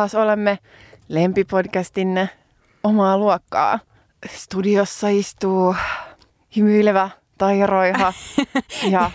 [0.00, 0.58] Taas olemme
[1.08, 2.28] lempipodcastinne
[2.84, 3.78] omaa luokkaa.
[4.26, 5.74] Studiossa istuu
[6.56, 8.12] hymyilevä Taija Roiha
[8.90, 9.10] ja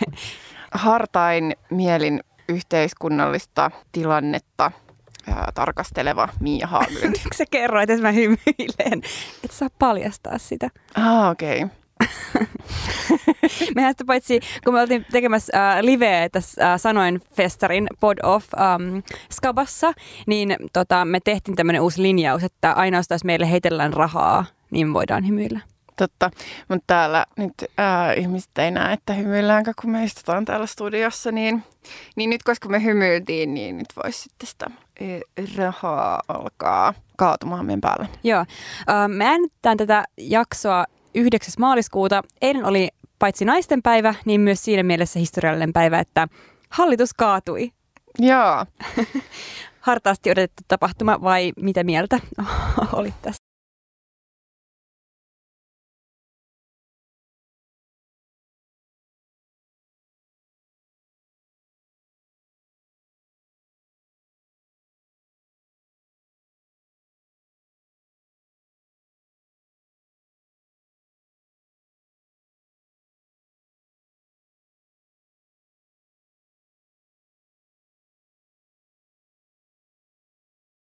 [0.72, 4.72] hartain mielin yhteiskunnallista tilannetta
[5.28, 7.04] ää, tarkasteleva Miia Haaglund.
[7.04, 9.02] Miksi sä kerroit, että mä hymyilen?
[9.44, 10.70] Et saa paljastaa sitä.
[10.94, 11.62] Ah, okei.
[11.62, 11.76] Okay.
[13.74, 18.48] Mehän sitten paitsi, kun me oltiin tekemässä äh, liveä tässä äh, Sanoin Festarin Pod Off
[18.54, 18.98] ähm,
[19.32, 19.92] Skabassa,
[20.26, 25.26] niin tota, me tehtiin tämmöinen uusi linjaus, että ainoastaan jos meille heitellään rahaa, niin voidaan
[25.26, 25.60] hymyillä.
[25.96, 26.30] Totta,
[26.68, 31.62] mutta täällä nyt ää, ihmiset ei näe, että hymyilläänkö, kun me istutaan täällä studiossa, niin,
[32.16, 34.66] niin nyt koska me hymyiltiin, niin nyt voisi sitten sitä
[35.56, 38.08] rahaa alkaa kaatumaan meidän päälle.
[38.24, 38.46] Joo, äh,
[39.08, 40.86] me äänitetään tätä jaksoa
[41.16, 41.52] 9.
[41.58, 42.22] maaliskuuta.
[42.42, 46.28] Eilen oli paitsi naisten päivä, niin myös siinä mielessä historiallinen päivä, että
[46.70, 47.70] hallitus kaatui.
[48.18, 48.66] Joo.
[49.80, 52.20] Hartaasti odotettu tapahtuma vai mitä mieltä
[52.92, 53.45] olit tästä?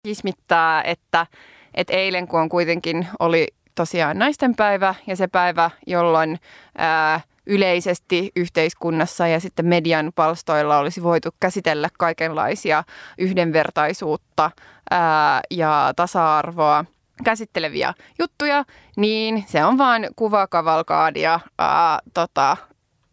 [0.04, 1.26] Kismittää, että,
[1.74, 6.38] että eilen kun on kuitenkin oli tosiaan naistenpäivä ja se päivä, jolloin
[6.78, 12.84] ää, yleisesti yhteiskunnassa ja sitten median palstoilla olisi voitu käsitellä kaikenlaisia
[13.18, 14.50] yhdenvertaisuutta
[14.90, 16.84] ää, ja tasa-arvoa
[17.24, 18.64] käsitteleviä juttuja,
[18.96, 22.56] niin se on vaan kuvakavalkaadia ää, tota,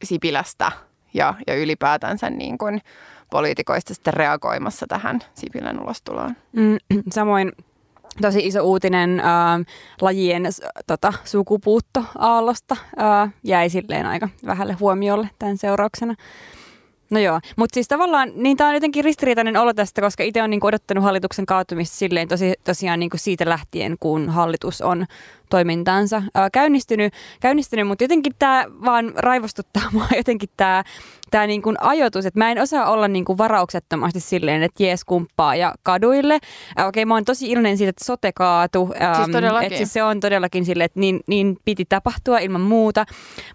[0.03, 0.71] Sipilästä
[1.13, 2.81] ja, ja ylipäätänsä niin kuin,
[3.31, 6.35] poliitikoista sitten reagoimassa tähän Sipilän ulostuloon.
[6.51, 6.77] Mm,
[7.11, 7.51] samoin
[8.21, 9.25] tosi iso uutinen äh,
[10.01, 10.43] lajien
[10.87, 16.15] tota, sukupuuttoaallosta äh, jäi silleen aika vähälle huomiolle tämän seurauksena.
[17.09, 20.49] No joo, mutta siis tavallaan niin tämä on jotenkin ristiriitainen olo tästä, koska itse on
[20.49, 25.05] niinku odottanut hallituksen kaatumista silleen tosi, tosiaan niinku siitä lähtien, kun hallitus on
[25.51, 30.83] toimintaansa ää, käynnistynyt, käynnistynyt, mutta jotenkin tämä vaan raivostuttaa mua jotenkin tämä
[31.31, 35.73] tää niinku ajoitus, että mä en osaa olla niinku varauksettomasti silleen, että jees kumppaa ja
[35.83, 36.35] kaduille.
[36.35, 38.89] Okei, okay, mä oon tosi iloinen siitä, että sote kaatu.
[39.15, 39.67] Siis todellakin.
[39.67, 43.05] Että siis se on todellakin silleen, että niin, niin piti tapahtua ilman muuta.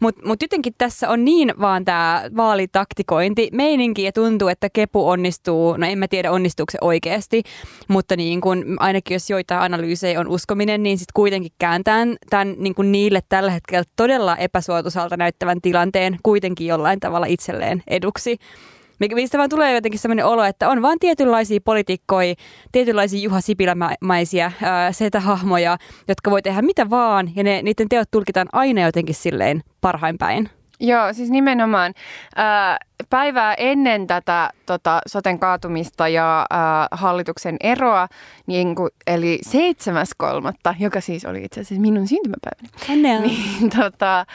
[0.01, 5.77] Mutta mut jotenkin tässä on niin vaan tämä vaalitaktikointi meininki ja tuntuu, että kepu onnistuu,
[5.77, 7.43] no en mä tiedä onnistuuko se oikeasti,
[7.89, 12.55] mutta niin kun, ainakin jos joitain analyysejä on uskominen, niin sitten kuitenkin kääntää tämän, tämän
[12.59, 18.37] niin kuin niille tällä hetkellä todella epäsuotuisalta näyttävän tilanteen kuitenkin jollain tavalla itselleen eduksi.
[19.15, 22.35] Mistä vaan tulee jotenkin sellainen olo, että on vaan tietynlaisia poliitikkoja,
[22.73, 24.53] tietynlaisia Juha Sipilämäisiä
[24.93, 30.19] setähahmoja, jotka voi tehdä mitä vaan, ja ne, niiden teot tulkitaan aina jotenkin silleen parhain
[30.19, 30.51] päin.
[30.81, 31.95] Joo, siis nimenomaan.
[32.37, 32.79] Ää,
[33.11, 38.09] päivää ennen tätä tota, soten kaatumista ja ää, hallituksen eroa,
[38.47, 42.69] niin kuin, eli 7.3., joka siis oli itse asiassa minun syntymäpäiväni,
[43.27, 44.27] niin, tota,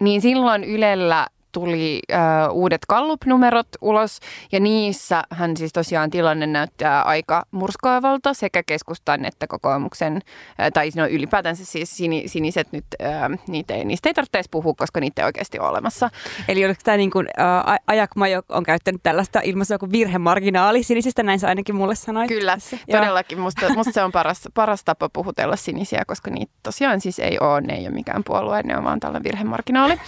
[0.00, 1.26] niin silloin Ylellä
[1.56, 2.16] tuli ö,
[2.50, 4.20] uudet Gallup-numerot ulos
[4.52, 10.90] ja niissä hän siis tosiaan tilanne näyttää aika murskoavalta sekä keskustan että kokoomuksen, ö, tai
[10.96, 11.96] no ylipäätänsä siis
[12.26, 13.06] siniset nyt, ö,
[13.48, 16.10] niitä ei, niistä ei tarvitse edes puhua, koska niitä ei oikeasti ole olemassa.
[16.48, 21.22] Eli oliko tämä niin kuin, ä, Ajakma, joka on käyttänyt tällaista ilmaisua kuin virhemarginaali sinisistä,
[21.22, 22.28] näin se ainakin mulle sanoi.
[22.28, 22.78] Kyllä, tässä.
[22.90, 23.40] todellakin.
[23.40, 27.60] Musta, musta se on paras, paras tapa puhutella sinisiä, koska niitä tosiaan siis ei ole,
[27.60, 29.92] ne ei ole mikään puolue, ne on vaan tällainen virhemarginaali.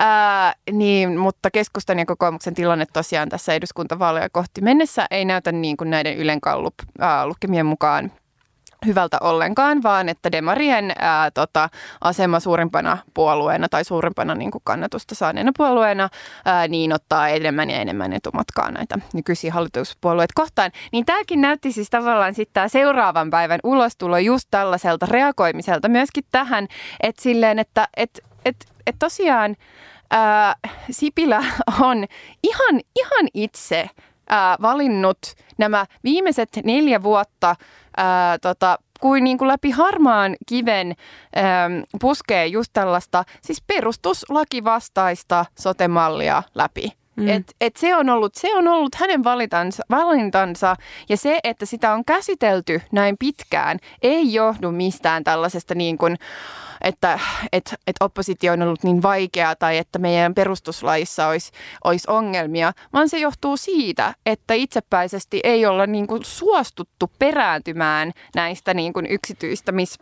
[0.00, 0.04] Ö,
[0.80, 5.90] niin, mutta keskustan ja kokoomuksen tilanne tosiaan tässä eduskuntavaaleja kohti mennessä ei näytä niin kuin
[5.90, 8.12] näiden Ylen kallup, äh, lukemien mukaan
[8.86, 11.68] hyvältä ollenkaan, vaan että Demarien ää, tota,
[12.00, 16.08] asema suurimpana puolueena tai suurimpana niin kuin kannatusta saaneena puolueena
[16.44, 20.70] ää, niin ottaa enemmän ja enemmän etumatkaa näitä nykyisiä hallituspuolueita kohtaan.
[20.92, 26.66] Niin tämäkin näytti siis tavallaan sitten seuraavan päivän ulostulo just tällaiselta reagoimiselta myöskin tähän,
[27.00, 28.56] että silleen, että et, et,
[28.86, 29.56] et tosiaan
[30.10, 30.54] ää,
[30.90, 31.44] Sipilä
[31.80, 32.04] on
[32.42, 33.90] ihan, ihan itse
[34.28, 35.18] ää, valinnut
[35.58, 37.56] nämä viimeiset neljä vuotta
[37.96, 40.94] ää, tota, kuin, niin kuin läpi harmaan kiven
[41.34, 41.70] ää,
[42.00, 46.92] puskee just tällaista siis perustuslakivastaista sotemallia läpi.
[47.16, 47.28] Mm.
[47.28, 50.76] Et, et se, on ollut, se on ollut hänen valintansa, valintansa
[51.08, 56.16] ja se, että sitä on käsitelty näin pitkään, ei johdu mistään tällaisesta niin kuin,
[56.80, 57.18] että,
[57.52, 61.52] että, että oppositio on ollut niin vaikeaa tai että meidän perustuslaissa olisi,
[61.84, 68.74] olisi ongelmia, vaan se johtuu siitä, että itsepäisesti ei olla niin kuin suostuttu perääntymään näistä
[68.74, 69.98] niin kuin yksityistämis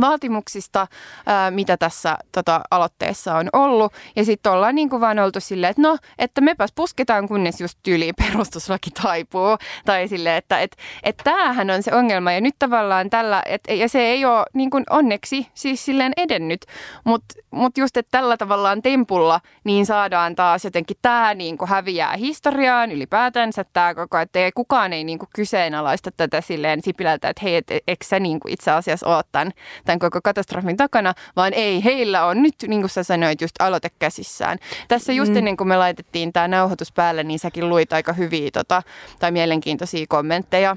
[0.00, 0.86] vaatimuksista,
[1.26, 3.92] ää, mitä tässä tota, aloitteessa on ollut.
[4.16, 7.78] Ja sitten ollaan niin kuin vaan oltu silleen, että no, että mepäs pusketaan, kunnes just
[7.82, 9.56] tyyli perustuslaki taipuu.
[9.84, 12.32] Tai silleen, että et, et tämähän on se ongelma.
[12.32, 16.66] Ja nyt tavallaan tällä, et, ja se ei ole niin kuin onneksi siis silleen edennyt.
[17.04, 22.16] Mutta mut just, että tällä tavallaan tempulla niin saadaan taas jotenkin tämä niin kuin häviää
[22.16, 27.56] historiaan ylipäätänsä tämä koko, että kukaan ei niin kuin kyseenalaista tätä silleen Sipilältä, että hei,
[27.56, 29.52] et, eikö sä niin kuin itse asiassa oot tämän
[29.86, 33.90] tämän koko katastrofin takana, vaan ei, heillä on nyt, niin kuin sä sanoit, just aloite
[33.98, 34.58] käsissään.
[34.88, 35.36] Tässä just mm.
[35.36, 38.82] ennen kuin me laitettiin tämä nauhoitus päälle, niin säkin luit aika hyviä tota,
[39.18, 40.76] tai mielenkiintoisia kommentteja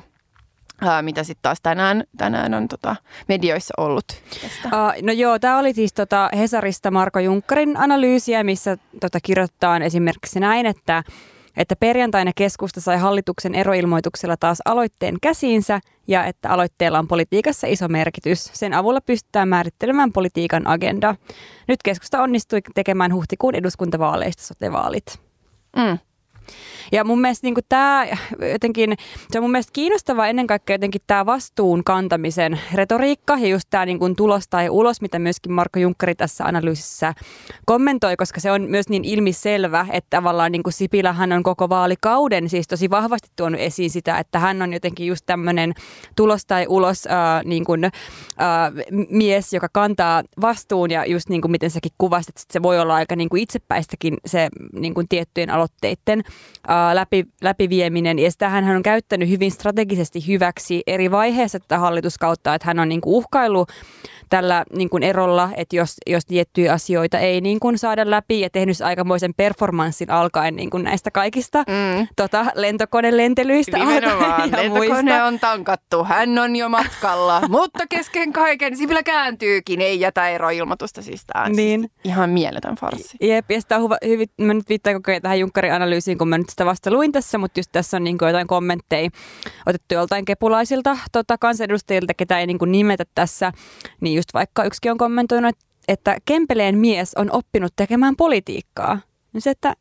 [0.84, 2.96] Uh, mitä sitten taas tänään, tänään on tota,
[3.28, 4.06] medioissa ollut
[4.42, 4.68] tästä.
[4.68, 10.40] Uh, no joo, tämä oli siis tota Hesarista Marko Junkkarin analyysiä, missä tota, kirjoittaa esimerkiksi
[10.40, 11.04] näin, että
[11.60, 17.88] että perjantaina keskusta sai hallituksen eroilmoituksella taas aloitteen käsiinsä ja että aloitteella on politiikassa iso
[17.88, 18.50] merkitys.
[18.54, 21.16] Sen avulla pystytään määrittelemään politiikan agenda.
[21.68, 25.20] Nyt keskusta onnistui tekemään huhtikuun eduskuntavaaleista sotevaalit.
[25.76, 25.98] Mm.
[26.92, 28.08] Ja mun mielestä niin tämä
[28.52, 28.96] jotenkin,
[29.32, 33.86] se on mun mielestä kiinnostavaa ennen kaikkea jotenkin tämä vastuun kantamisen retoriikka ja just tämä
[33.86, 37.14] niin tulos tai ulos, mitä myöskin Marko Junkkari tässä analyysissä
[37.66, 42.50] kommentoi, koska se on myös niin ilmiselvä, että tavallaan niin Sipilä hän on koko vaalikauden
[42.50, 45.74] siis tosi vahvasti tuonut esiin sitä, että hän on jotenkin just tämmöinen
[46.16, 47.92] tulos tai ulos äh, niin kuin, äh,
[49.10, 52.96] mies, joka kantaa vastuun ja just niin kuin miten säkin kuvasit, että se voi olla
[52.96, 56.24] aika niin kuin itsepäistäkin se niin kuin tiettyjen aloitteiden
[56.94, 58.20] läpi, läpivieminen.
[58.20, 62.90] Ja sitä hän on käyttänyt hyvin strategisesti hyväksi eri vaiheissa tätä hallituskautta, että hän on
[62.90, 63.70] niin kuin uhkaillut
[64.30, 68.50] tällä niin kuin erolla, että jos, jos tiettyjä asioita ei niin kuin saada läpi ja
[68.50, 72.08] tehnyt aikamoisen performanssin alkaen niin kuin näistä kaikista mm.
[72.16, 73.78] tota, lentokonelentelyistä.
[73.78, 75.26] Nimenomaan, lentokone muista.
[75.26, 81.26] on tankattu, hän on jo matkalla, mutta kesken kaiken Sipilä kääntyykin, ei jätä eroilmoitusta siis
[81.26, 81.80] tämä siis niin.
[81.82, 83.18] siis ihan mieletön farssi.
[83.22, 86.29] Jep, ja sitä on huva, hyvin, mä nyt viittaan koko ajan tähän Junkkarin analyysiin, kun
[86.30, 89.10] mä nyt sitä vasta luin tässä, mutta just tässä on niin jotain kommentteja
[89.66, 93.52] otettu joltain kepulaisilta tota, kansanedustajilta, ketä ei niin nimetä tässä,
[94.02, 95.56] niin just vaikka yksikin on kommentoinut,
[95.88, 99.00] että Kempeleen mies on oppinut tekemään politiikkaa.
[99.34, 99.74] Niin se, että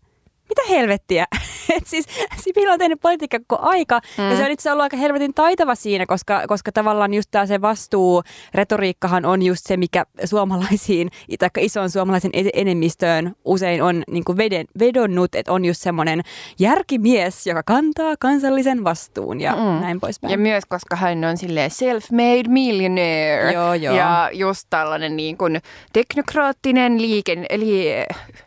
[0.49, 1.27] mitä helvettiä?
[1.77, 2.05] Et siis
[2.43, 4.31] Sipilä on tehnyt politiikkaa koko aika mm.
[4.31, 7.61] ja se on itse ollut aika helvetin taitava siinä, koska, koska tavallaan just tämä se
[7.61, 8.23] vastuu,
[8.55, 14.67] retoriikkahan on just se, mikä suomalaisiin, tai ison suomalaisen enemmistöön usein on niin kuin veden,
[14.79, 16.23] vedonnut, että on just semmoinen
[16.59, 19.81] järkimies, joka kantaa kansallisen vastuun ja mm.
[19.81, 20.31] näin poispäin.
[20.31, 23.97] Ja myös, koska hän on silleen self-made millionaire joo, joo.
[23.97, 25.61] ja just tällainen niin kuin
[25.93, 27.87] teknokraattinen liiken, eli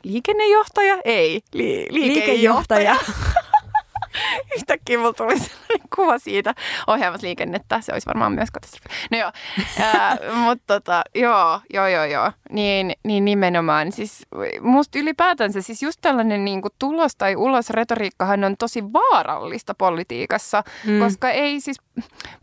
[0.04, 2.96] liikennejohtaja, ei, li, liikejohtaja.
[4.56, 6.56] Yhtäkkiä mulla tuli sellainen kuva siitä
[6.88, 7.82] ohjaamassa liikennettä.
[7.82, 8.86] Se olisi varmaan myös katastrofi.
[9.12, 9.32] No joo,
[10.44, 12.32] mutta tota, joo, joo, joo, joo.
[12.52, 13.92] Niin, niin nimenomaan.
[13.92, 14.28] Siis
[14.62, 20.64] musta ylipäätänsä siis just tällainen niin kuin tulos tai ulos retoriikkahan on tosi vaarallista politiikassa,
[20.86, 21.00] mm.
[21.00, 21.78] koska ei siis,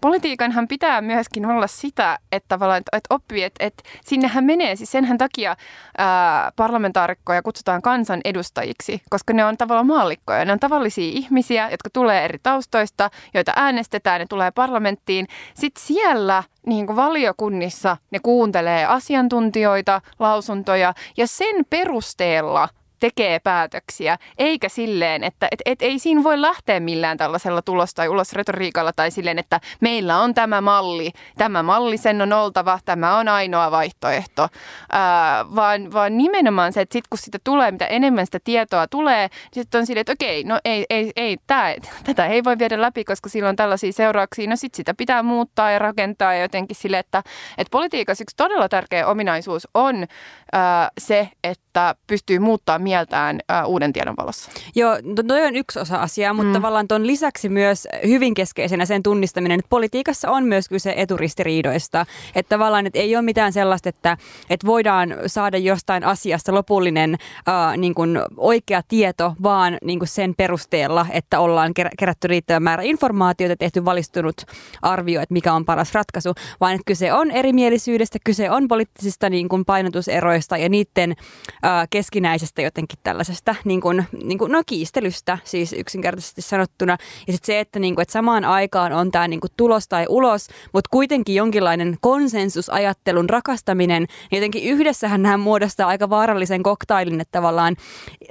[0.01, 2.59] politiikanhan pitää myöskin olla sitä, että
[2.93, 5.57] että oppii, että, että sinnehän menee, siis senhän takia
[5.99, 11.71] ää, parlamentaarikkoja kutsutaan kansan edustajiksi, koska ne on tavallaan maallikkoja, ne on tavallisia ihmisiä, ihmisiä,
[11.71, 15.27] jotka tulee eri taustoista, joita äänestetään, ne tulee parlamenttiin.
[15.55, 22.69] Sitten siellä niin kuin valiokunnissa ne kuuntelee asiantuntijoita, lausuntoja ja sen perusteella
[23.01, 28.09] tekee päätöksiä, eikä silleen, että et, et, ei siinä voi lähteä millään tällaisella tulos- tai
[28.09, 33.29] ulosretoriikalla tai silleen, että meillä on tämä malli, tämä malli sen on oltava, tämä on
[33.29, 34.49] ainoa vaihtoehto,
[34.93, 39.29] Ää, vaan, vaan nimenomaan se, että sitten kun sitä tulee, mitä enemmän sitä tietoa tulee,
[39.29, 41.75] niin sitten on silleen, että okei, no ei, ei, ei tää,
[42.07, 45.71] tätä ei voi viedä läpi, koska sillä on tällaisia seurauksia, no sitten sitä pitää muuttaa
[45.71, 47.23] ja rakentaa ja jotenkin sille, että,
[47.59, 50.07] että politiikassa yksi todella tärkeä ominaisuus on
[50.53, 54.51] ää, se, että pystyy muuttaa mieltään ää, uuden tiedon valossa.
[54.75, 56.53] Joo, toi on yksi osa asiaa, mutta mm.
[56.53, 62.07] tavallaan tuon lisäksi myös hyvin keskeisenä sen tunnistaminen, että politiikassa on myös kyse eturistiriidoista.
[62.35, 64.17] Että tavallaan että ei ole mitään sellaista, että,
[64.51, 67.17] että voidaan saada jostain asiasta lopullinen
[67.47, 72.83] ää, niin kuin oikea tieto, vaan niin kuin sen perusteella, että ollaan kerätty riittävä määrä
[72.83, 74.37] informaatiota tehty valistunut
[74.83, 79.49] arvio, että mikä on paras ratkaisu, vaan että kyse on erimielisyydestä, kyse on poliittisista niin
[79.49, 81.15] kuin painotuseroista ja niiden
[81.63, 86.97] ää, keskinäisestä jotenkin tällaisesta niin kuin, niin kuin, no kiistelystä siis yksinkertaisesti sanottuna.
[87.27, 90.07] Ja sitten se, että, niin kuin, että samaan aikaan on tämä niin kuin tulos tai
[90.09, 97.33] ulos, mutta kuitenkin jonkinlainen konsensusajattelun rakastaminen, niin jotenkin yhdessähän nämä muodostaa aika vaarallisen koktailin, että
[97.33, 97.77] tavallaan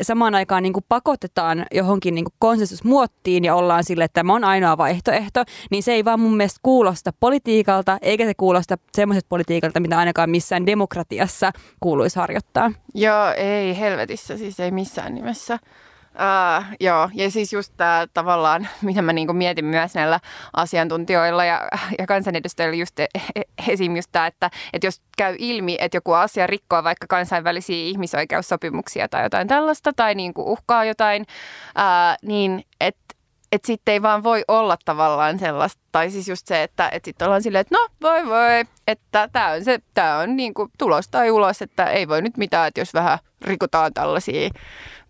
[0.02, 4.44] samaan aikaan niin kuin pakotetaan johonkin niin kuin konsensusmuottiin ja ollaan sille, että tämä on
[4.44, 9.80] ainoa vaihtoehto, niin se ei vaan mun mielestä kuulosta politiikalta, eikä se kuulosta semmoiset politiikalta,
[9.80, 12.72] mitä ainakaan missään demokratiassa kuuluisi harjoittaa.
[12.96, 15.60] Joo, ei helvetissä, siis ei missään nimessä.
[16.18, 20.20] Uh, joo, ja siis just tämä tavallaan, mitä mä niinku mietin myös näillä
[20.54, 21.68] asiantuntijoilla ja,
[22.00, 23.96] ja kansanedustajilla just e, e, esim.
[23.96, 29.24] just tämä, että, että jos käy ilmi, että joku asia rikkoo vaikka kansainvälisiä ihmisoikeussopimuksia tai
[29.24, 33.17] jotain tällaista tai niinku uhkaa jotain, uh, niin että
[33.52, 37.26] että sitten ei vaan voi olla tavallaan sellaista, tai siis just se, että, että sitten
[37.26, 41.08] ollaan silleen, että no voi voi, että tämä on, se, tää on niin kuin tulos
[41.08, 44.50] tai ulos, että ei voi nyt mitään, että jos vähän rikotaan tällaisia,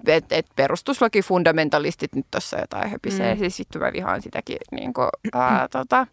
[0.08, 3.40] että et perustuslakifundamentalistit nyt tuossa jotain höpisee, mm.
[3.40, 6.08] siis sitten mä vihaan sitäkin niin kuin, ää, tota,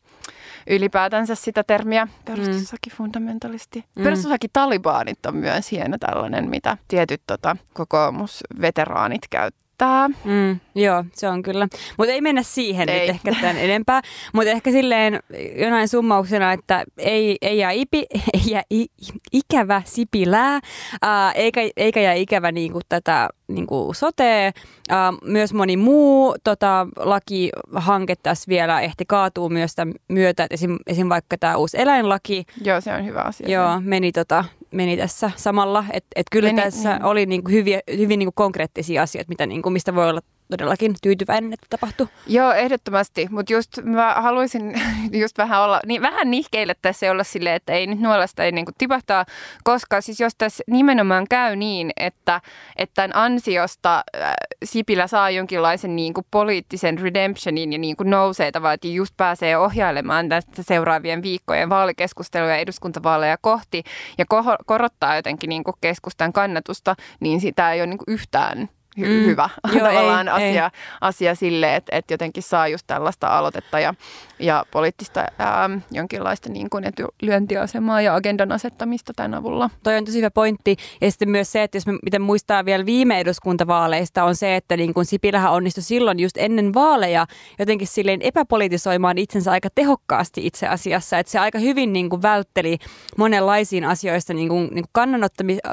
[0.71, 3.85] ylipäätänsä sitä termiä, perustuslakifundamentalisti.
[3.97, 4.05] Mm.
[4.05, 10.09] Perustuslaki-talibaanit on myös hieno tällainen, mitä tietyt tota, kokoomusveteraanit käyttävät riittää.
[10.25, 11.69] Mm, joo, se on kyllä.
[11.99, 13.01] Mutta ei mennä siihen ei.
[13.01, 14.01] nyt ehkä tämän enempää.
[14.33, 15.21] Mutta ehkä silleen
[15.57, 18.87] jonain summauksena, että ei, ei jää, ipi, ei jää i,
[19.33, 20.61] ikävä Sipilää,
[21.03, 24.53] ää, eikä, eikä jää ikävä niinku tätä niinku sotea.
[24.89, 30.47] Ää, myös moni muu tota, lakihanke tässä vielä ehti kaatuu myös tämän myötä.
[30.51, 31.09] esim, esim.
[31.09, 32.45] vaikka tämä uusi eläinlaki.
[32.65, 33.51] Joo, se on hyvä asia.
[33.51, 35.85] Joo, meni tota, meni tässä samalla.
[35.93, 37.05] Että et kyllä meni, tässä niin.
[37.05, 40.21] oli niinku hyviä, hyvin niinku konkreettisia asioita, mitä niinku, mistä voi olla
[40.51, 42.09] todellakin tyytyväinen, että tapahtui.
[42.27, 43.29] Joo, ehdottomasti.
[43.31, 44.83] Mutta just mä haluaisin
[45.23, 48.73] just vähän olla, niin vähän nihkeille tässä olla silleen, että ei nyt nuolasta ei niinku
[48.79, 49.25] tipahtaa,
[49.65, 52.41] koska siis jos tässä nimenomaan käy niin, että,
[52.77, 54.33] että tämän ansiosta äh,
[54.65, 60.63] Sipilä saa jonkinlaisen niinku poliittisen redemptionin ja niinku nousee tavallaan, että just pääsee ohjailemaan tästä
[60.63, 63.83] seuraavien viikkojen vaalikeskusteluja eduskuntavaaleja kohti
[64.19, 68.69] ja koho, korottaa jotenkin niinku keskustan kannatusta, niin sitä ei ole niinku yhtään
[69.01, 69.25] hy- mm.
[69.25, 70.81] hyvä Joo, tavallaan ei, asia, ei.
[71.01, 73.95] asia sille, että, että jotenkin saa just tällaista aloitetta ja,
[74.39, 76.85] ja poliittista ää, jonkinlaista niin kuin
[77.23, 79.71] lyöntiasemaa ja agendan asettamista tämän avulla.
[79.83, 80.77] Toi on tosi hyvä pointti.
[81.01, 84.77] Ja sitten myös se, että jos me miten muistaa vielä viime eduskuntavaaleista, on se, että
[84.77, 87.27] niin kuin Sipilähän onnistui silloin just ennen vaaleja
[87.59, 91.19] jotenkin silleen epäpolitisoimaan itsensä aika tehokkaasti itse asiassa.
[91.19, 92.79] Että se aika hyvin niin kuin vältteli
[93.17, 95.07] monenlaisiin asioista niin kuin, niin kuin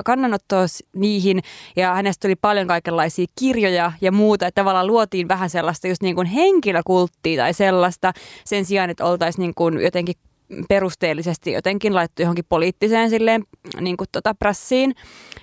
[0.06, 1.42] kannanottoa niihin
[1.76, 6.02] ja hänestä tuli paljon kaikenlaisia erilaisia kirjoja ja muuta, että tavallaan luotiin vähän sellaista just
[6.02, 8.14] niin kuin henkilökulttia tai sellaista
[8.46, 10.16] sen sijaan, että oltaisiin niin kuin jotenkin
[10.70, 13.44] perusteellisesti jotenkin laittu johonkin poliittiseen silleen,
[13.82, 14.96] niin kuin tota prassiin.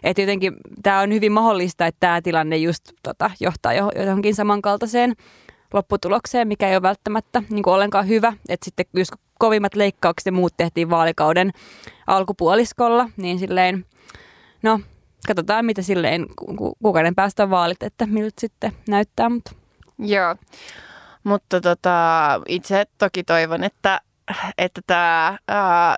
[0.03, 5.15] Että jotenkin tämä on hyvin mahdollista, että tämä tilanne just tota, johtaa johonkin samankaltaiseen
[5.73, 8.33] lopputulokseen, mikä ei ole välttämättä niin kuin ollenkaan hyvä.
[8.49, 11.51] Että sitten just kovimmat leikkaukset ja muut tehtiin vaalikauden
[12.07, 13.87] alkupuoliskolla, niin silleen,
[14.63, 14.81] no
[15.27, 19.29] katsotaan, mitä silleen ku, kuukauden päästä vaalit, että miltä sitten näyttää.
[19.29, 19.51] Mutta.
[19.99, 20.37] Joo,
[21.25, 21.97] mutta tota,
[22.49, 24.01] itse toki toivon, että
[24.59, 25.39] että tämä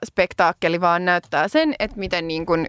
[0.06, 2.66] spektaakkeli vaan näyttää sen, että miten niin kuin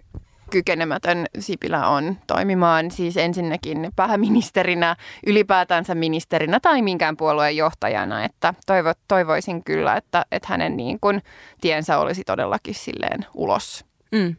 [0.50, 8.24] kykenemätön Sipilä on toimimaan siis ensinnäkin pääministerinä, ylipäätänsä ministerinä tai minkään puolueen johtajana.
[8.24, 11.22] Että toivo, toivoisin kyllä, että, että hänen niin kuin
[11.60, 13.84] tiensä olisi todellakin silleen ulos.
[14.12, 14.36] Mm.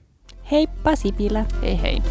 [0.54, 1.46] Heippa Sipilä.
[1.62, 2.02] Hei hei.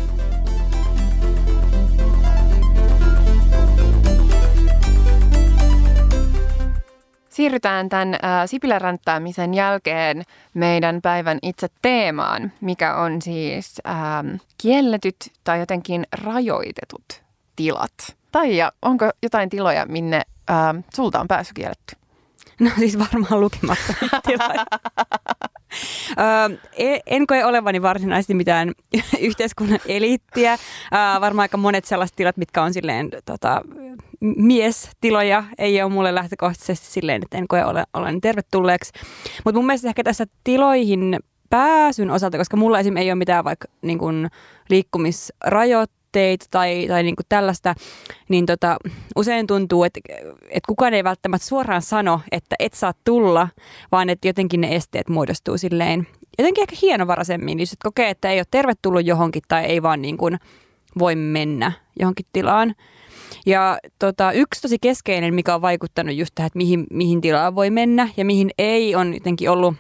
[7.28, 10.22] Siirrytään tämän Sipilä-ränttäämisen jälkeen
[10.54, 17.22] meidän päivän itse teemaan, mikä on siis ähm, kielletyt tai jotenkin rajoitetut
[17.56, 18.16] tilat.
[18.32, 22.01] Tai ja onko jotain tiloja, minne ähm, sulta on päässyt kielletty?
[22.61, 23.94] No siis varmaan lukematta.
[26.18, 26.59] Öö,
[27.06, 28.73] en koe olevani varsinaisesti mitään
[29.21, 30.52] yhteiskunnan eliittiä.
[30.52, 33.62] Öö, varmaan aika monet sellaiset tilat, mitkä on silleen tota,
[34.21, 38.92] miestiloja, ei ole mulle lähtökohtaisesti silleen, että en koe ole, oleni tervetulleeksi.
[39.44, 41.18] Mutta mun mielestä ehkä tässä tiloihin
[41.50, 42.97] pääsyn osalta, koska mulla esim.
[42.97, 44.28] ei ole mitään vaikka niin kun,
[46.12, 47.75] tavoitteita tai, tai niin kuin tällaista,
[48.28, 48.76] niin tota,
[49.16, 50.00] usein tuntuu, että,
[50.49, 53.49] että kukaan ei välttämättä suoraan sano, että et saa tulla,
[53.92, 56.07] vaan että jotenkin ne esteet muodostuu silleen
[56.38, 60.16] jotenkin ehkä hienovaraisemmin, jos et kokee, että ei ole tervetullut johonkin tai ei vaan niin
[60.16, 60.38] kuin
[60.99, 62.75] voi mennä johonkin tilaan.
[63.47, 67.71] Ja tota, yksi tosi keskeinen, mikä on vaikuttanut just tähän, että mihin, mihin tilaan voi
[67.71, 69.75] mennä ja mihin ei, on jotenkin ollut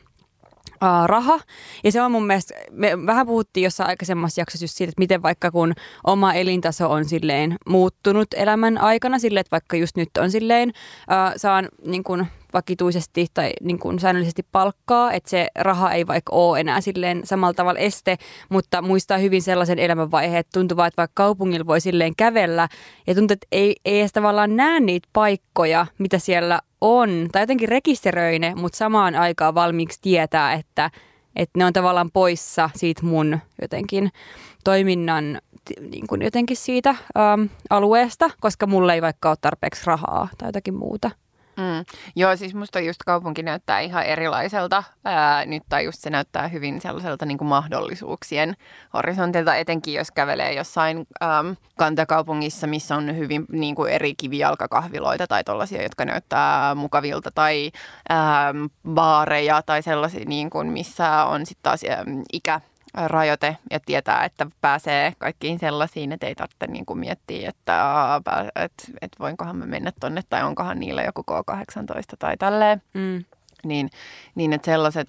[1.06, 1.40] raha.
[1.84, 5.22] Ja se on mun mielestä, me vähän puhuttiin jossain aikaisemmassa jaksossa just siitä, että miten
[5.22, 5.72] vaikka kun
[6.06, 11.32] oma elintaso on silleen muuttunut elämän aikana, silleen, että vaikka just nyt on silleen, uh,
[11.36, 16.60] saan niin kuin vakituisesti tai niin kuin säännöllisesti palkkaa, että se raha ei vaikka ole
[16.60, 21.22] enää silleen samalla tavalla este, mutta muistaa hyvin sellaisen elämänvaiheen, että tuntuu vaan, että vaikka
[21.22, 22.68] kaupungilla voi silleen kävellä
[23.06, 27.68] ja tuntuu, että ei, ei edes tavallaan näe niitä paikkoja, mitä siellä on, tai jotenkin
[27.68, 30.90] rekisteröi ne, mutta samaan aikaan valmiiksi tietää, että,
[31.36, 34.10] että ne on tavallaan poissa siitä mun jotenkin
[34.64, 35.40] toiminnan
[35.90, 40.74] niin kuin jotenkin siitä äm, alueesta, koska mulla ei vaikka ole tarpeeksi rahaa tai jotakin
[40.74, 41.10] muuta.
[41.56, 41.84] Mm.
[42.16, 46.80] Joo, siis musta just kaupunki näyttää ihan erilaiselta ää, nyt, tai just se näyttää hyvin
[46.80, 48.56] sellaiselta niin kuin mahdollisuuksien
[48.94, 55.44] horisontilta, etenkin jos kävelee jossain äm, kantakaupungissa, missä on hyvin niin kuin eri kivijalkakahviloita tai
[55.44, 57.70] tollaisia, jotka näyttää mukavilta, tai
[58.10, 61.80] äm, baareja tai sellaisia, niin kuin, missä on sitten taas
[62.32, 62.60] ikä
[62.94, 67.82] rajoite ja tietää, että pääsee kaikkiin sellaisiin, että ei tarvitse niin kuin miettiä, että,
[68.54, 72.82] että, että voinkohan me mennä tonne tai onkohan niillä joku K18 tai tälleen.
[72.94, 73.24] Mm.
[73.64, 73.90] Niin,
[74.34, 75.08] niin että sellaiset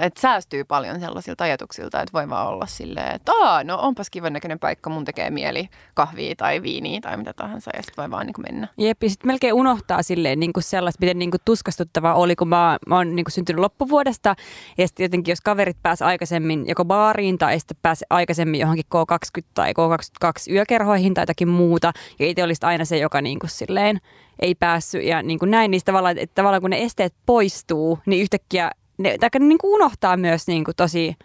[0.00, 4.32] että säästyy paljon sellaisilta ajatuksilta, että voi vaan olla silleen, että Aa, no onpas kivan
[4.32, 8.26] näköinen paikka, mun tekee mieli kahvia tai viiniä tai mitä tahansa ja sitten voi vaan
[8.26, 8.68] niin mennä.
[8.78, 12.78] Jep, sitten melkein unohtaa silleen niin kuin sellaista, miten niin kuin tuskastuttavaa oli, kun mä,
[12.86, 14.34] mä oon niin syntynyt loppuvuodesta
[14.78, 19.44] ja sitten jotenkin jos kaverit pääsi aikaisemmin joko baariin tai sitten pääsi aikaisemmin johonkin K20
[19.54, 24.00] tai K22 yökerhoihin tai jotakin muuta ja itse olisi aina se, joka niin kuin silleen
[24.40, 28.22] ei päässyt ja niin kuin näin, niin tavallaan, että tavallaan kun ne esteet poistuu, niin
[28.22, 31.16] yhtäkkiä ne, tai niin kuin unohtaa myös niin kuin tosi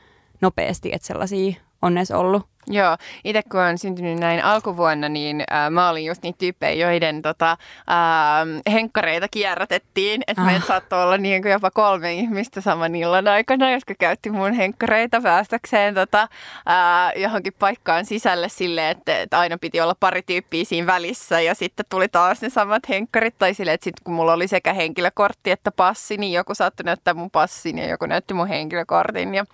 [0.42, 1.54] nopeasti, että sellaisia
[1.84, 2.54] on edes ollut.
[2.68, 7.22] Joo, itse kun olen syntynyt näin alkuvuonna, niin äh, mä olin just niitä tyyppejä, joiden
[7.22, 10.22] tota, äh, henkkareita kierrätettiin.
[10.28, 10.46] Että ah.
[10.48, 15.22] meitä saattoi olla niin kuin jopa kolme ihmistä saman illan aikana, jotka käytti mun henkkareita
[15.22, 20.88] päästäkseen tota, äh, johonkin paikkaan sisälle silleen, että, että aina piti olla pari tyyppiä siinä
[20.88, 21.42] välissä.
[21.42, 23.36] Ja sitten tuli taas ne samat henkkarit.
[23.38, 27.14] Tai silleen, että sitten kun mulla oli sekä henkilökortti että passi, niin joku saattoi näyttää
[27.14, 29.36] mun passin ja joku näytti mun henkilökortin.
[29.36, 29.46] Ja,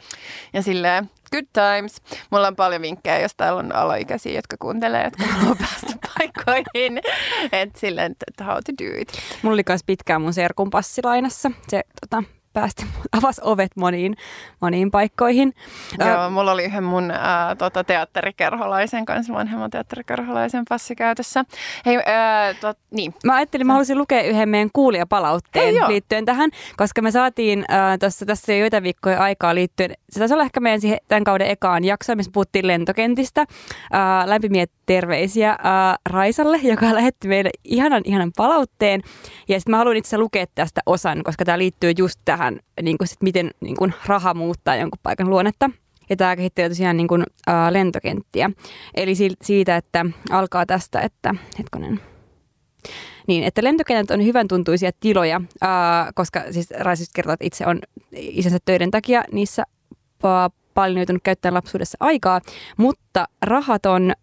[0.53, 2.01] ja silleen, good times.
[2.29, 7.01] Mulla on paljon vinkkejä, jos täällä on alaikäisiä, jotka kuuntelee, jotka haluaa päästä paikkoihin.
[7.51, 9.11] Että silleen, että how to do it.
[9.41, 11.51] Mulla oli myös pitkään mun serkun passilainassa.
[11.67, 14.15] Se tota, päästi, avasi ovet moniin,
[14.61, 15.53] moniin paikkoihin.
[15.99, 21.45] Joo, mulla oli yhden mun ää, tota, teatterikerholaisen kanssa, vanhemman teatterikerholaisen passi käytössä.
[21.85, 23.13] Hei, ää, tot, niin.
[23.25, 27.97] Mä ajattelin, mä haluaisin lukea yhden meidän kuulijapalautteen Hei, liittyen tähän, koska me saatiin ää,
[27.97, 31.47] tossa, tässä jo joita viikkoja aikaa liittyen, se taisi olla ehkä meidän siihen, tämän kauden
[31.47, 33.45] ekaan jakso, missä puhuttiin lentokentistä.
[33.91, 39.01] Ää, lämpimiä terveisiä ää, Raisalle, joka lähetti meille ihanan, ihanan palautteen.
[39.47, 42.97] Ja sitten mä haluan itse lukea tästä osan, koska tämä liittyy just tähän tähän, niin
[42.97, 45.69] kuin sit miten niin kuin raha muuttaa jonkun paikan luonnetta.
[46.09, 48.51] Ja tämä kehittelee tosiaan niin kuin, ä, lentokenttiä.
[48.95, 51.99] Eli si- siitä, että alkaa tästä, että hetkonen.
[53.27, 55.67] Niin, että lentokentät on hyvän tuntuisia tiloja, ä,
[56.15, 57.79] koska siis Raisis kertoo, että itse on
[58.11, 59.63] isänsä töiden takia niissä
[60.73, 62.41] paljon joutunut käyttämään lapsuudessa aikaa,
[62.77, 64.13] mutta rahaton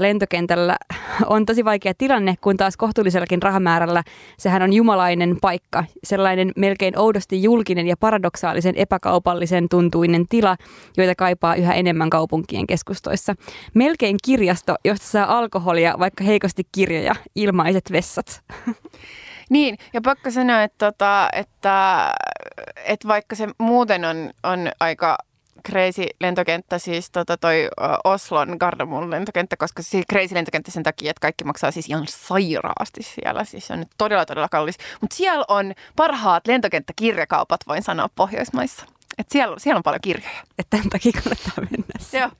[0.00, 0.76] lentokentällä
[1.26, 4.02] on tosi vaikea tilanne, kun taas kohtuullisellakin rahamäärällä
[4.38, 5.84] sehän on jumalainen paikka.
[6.04, 10.56] Sellainen melkein oudosti julkinen ja paradoksaalisen epäkaupallisen tuntuinen tila,
[10.96, 13.34] joita kaipaa yhä enemmän kaupunkien keskustoissa.
[13.74, 18.42] Melkein kirjasto, josta saa alkoholia, vaikka heikosti kirjoja, ilmaiset vessat.
[19.50, 22.10] Niin, ja pakko sanoa, että, tota, että,
[22.84, 25.18] että vaikka se muuten on, on aika
[25.66, 27.68] crazy lentokenttä, siis tota toi
[28.04, 33.02] Oslon Gardamun lentokenttä, koska siis crazy lentokenttä sen takia, että kaikki maksaa siis ihan sairaasti
[33.02, 33.44] siellä.
[33.44, 34.78] Siis se on nyt todella, todella kallis.
[35.00, 38.97] Mutta siellä on parhaat lentokenttäkirjakaupat, voin sanoa, Pohjoismaissa.
[39.18, 40.40] Että siellä, siellä on paljon kirjoja.
[40.58, 42.30] Että tämän takia kannattaa mennä Joo.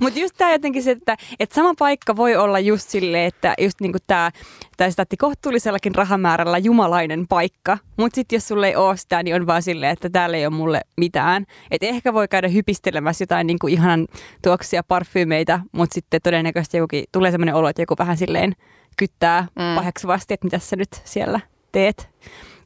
[0.00, 3.80] Mutta just tämä jotenkin se, että, että sama paikka voi olla just silleen, että just
[3.80, 4.30] niin kuin tämä,
[4.76, 7.78] tämä statti kohtuullisellakin rahamäärällä jumalainen paikka.
[7.96, 10.54] Mutta sitten jos sulle ei ole sitä, niin on vaan silleen, että täällä ei ole
[10.54, 11.46] mulle mitään.
[11.70, 14.08] Että ehkä voi käydä hypistelemässä jotain niin kuin ihanan
[14.42, 18.52] tuoksia parfyymeitä, mutta sitten todennäköisesti jokukin, tulee sellainen olo, että joku vähän silleen
[18.96, 19.74] kyttää mm.
[19.74, 21.40] paheksuvasti, että mitä sä nyt siellä
[21.72, 22.08] teet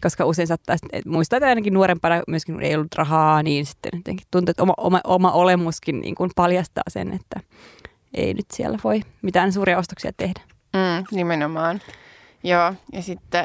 [0.03, 4.27] koska usein saattaa, että muistaa, että ainakin nuorempana myöskin ei ollut rahaa, niin sitten jotenkin
[4.31, 7.41] tuntuu, että oma, oma, oma olemuskin niin kuin paljastaa sen, että
[8.15, 10.41] ei nyt siellä voi mitään suuria ostoksia tehdä.
[10.73, 11.81] Mm, nimenomaan.
[12.43, 13.45] Joo, ja sitten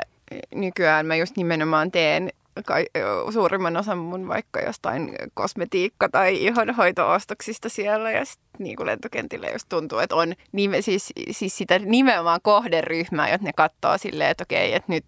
[0.56, 2.30] nykyään mä just nimenomaan teen
[2.66, 2.86] kai,
[3.34, 9.66] suurimman osan mun vaikka jostain kosmetiikka- tai ihonhoitoostoksista siellä ja sitten niin kuin lentokentillä just
[9.70, 14.76] tuntuu, että on nime, siis, siis sitä nimenomaan kohderyhmää, jotta ne katsoo silleen, että okei,
[14.76, 15.06] että nyt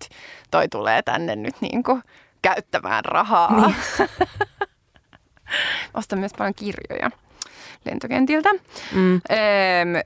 [0.51, 2.01] toi tulee tänne nyt niin kuin
[2.41, 3.67] käyttämään rahaa.
[3.67, 3.75] Niin.
[5.93, 7.11] Ostan myös paljon kirjoja
[7.85, 8.49] lentokentiltä.
[8.91, 9.13] Mm.
[9.13, 9.21] Öm,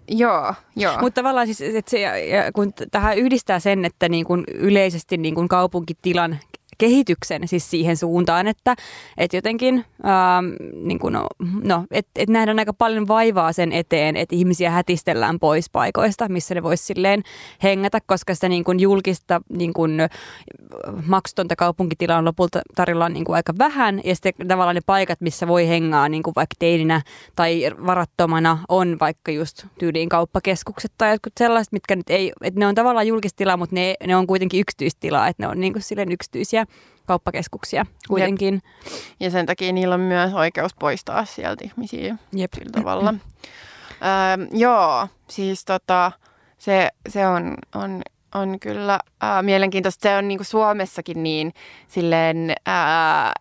[0.08, 0.98] joo, joo.
[1.02, 2.12] Mutta tavallaan siis, että se,
[2.54, 6.40] kun tähän yhdistää sen, että niin kuin yleisesti niin kuin kaupunkitilan
[6.78, 8.76] kehityksen siis siihen suuntaan, että,
[9.18, 10.46] että jotenkin ähm,
[10.88, 11.28] niin kuin no,
[11.64, 16.56] no, että et nähdään aika paljon vaivaa sen eteen, että ihmisiä hätistellään pois paikoista, missä
[16.56, 17.24] ne voisi silleen
[17.64, 20.02] hengätä, koska sitä niin kuin julkista niin kuin,
[21.08, 25.48] maksutonta kaupunkitilaa on lopulta tarjolla niin kuin aika vähän ja sitten tavallaan ne paikat, missä
[25.48, 27.02] voi hengaa niin kuin vaikka teininä
[27.36, 32.68] tai varattomana on vaikka just tyyliin kauppakeskukset tai jotkut sellaiset, mitkä nyt ei, että ne
[32.68, 36.12] on tavallaan julkistilaa, mutta ne, ne on kuitenkin yksityistilaa, että ne on niin kuin silleen
[36.12, 36.65] yksityisiä
[37.06, 38.54] kauppakeskuksia kuitenkin.
[38.54, 38.94] Jep.
[39.20, 42.54] Ja sen takia niillä on myös oikeus poistaa sieltä ihmisiä Jep.
[42.54, 43.14] sillä tavalla.
[43.14, 46.12] öö, joo, siis tota,
[46.58, 48.02] se, se on, on,
[48.36, 50.04] on kyllä ää, mielenkiintoista.
[50.04, 51.54] Se on niin kuin Suomessakin niin
[51.88, 52.54] silleen...
[52.66, 53.34] Ää,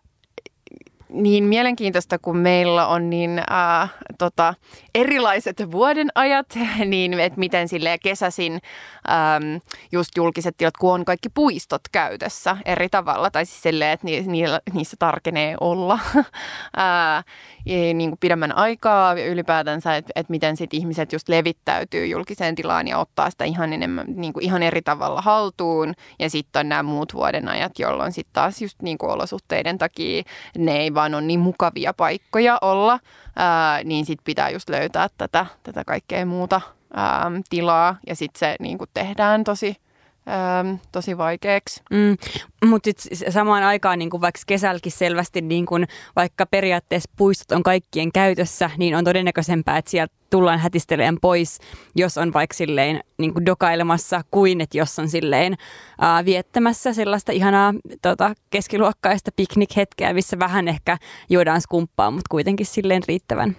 [1.15, 4.53] niin mielenkiintoista, kun meillä on niin ää, tota,
[4.95, 6.47] erilaiset vuoden ajat,
[6.85, 12.89] niin että miten sille kesäsin äm, just julkiset tilat, kun on kaikki puistot käytössä eri
[12.89, 15.99] tavalla, tai siis silleen, että ni, ni, niissä tarkenee olla
[17.65, 22.87] ja niin kuin pidemmän aikaa ylipäätänsä, että, että miten sit ihmiset just levittäytyy julkiseen tilaan
[22.87, 26.83] ja ottaa sitä ihan, enemmän, niin kuin ihan eri tavalla haltuun, ja sitten on nämä
[26.83, 30.23] muut vuoden ajat, jolloin sitten taas just niin kuin olosuhteiden takia
[30.57, 32.99] ne ei vaan ole niin mukavia paikkoja olla,
[33.35, 36.61] ää, niin sitten pitää just löytää tätä, tätä kaikkea muuta
[36.93, 37.97] ää, tilaa.
[38.07, 39.77] Ja sitten se niin tehdään tosi,
[40.25, 41.81] ää, tosi vaikeaksi.
[41.91, 42.17] Mm,
[42.65, 42.89] mutta
[43.29, 45.85] samaan aikaan niin vaikka kesälläkin selvästi, niin kun,
[46.15, 51.59] vaikka periaatteessa puistot on kaikkien käytössä, niin on todennäköisempää, että sieltä tullaan hätistelemään pois,
[51.95, 55.55] jos on vaikka silleen niin kuin dokailemassa, kuin että jos on silleen
[56.01, 60.97] ää, viettämässä sellaista ihanaa tota, keskiluokkaista piknikhetkeä, missä vähän ehkä
[61.29, 63.57] juodaan skumppaa, mutta kuitenkin silleen riittävän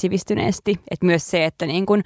[0.00, 0.80] sivistyneesti.
[0.90, 2.02] Et myös se, että niin kun,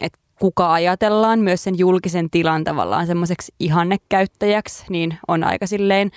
[0.00, 6.10] et kuka ajatellaan myös sen julkisen tilan tavallaan semmoiseksi ihannekäyttäjäksi, niin on aika silleen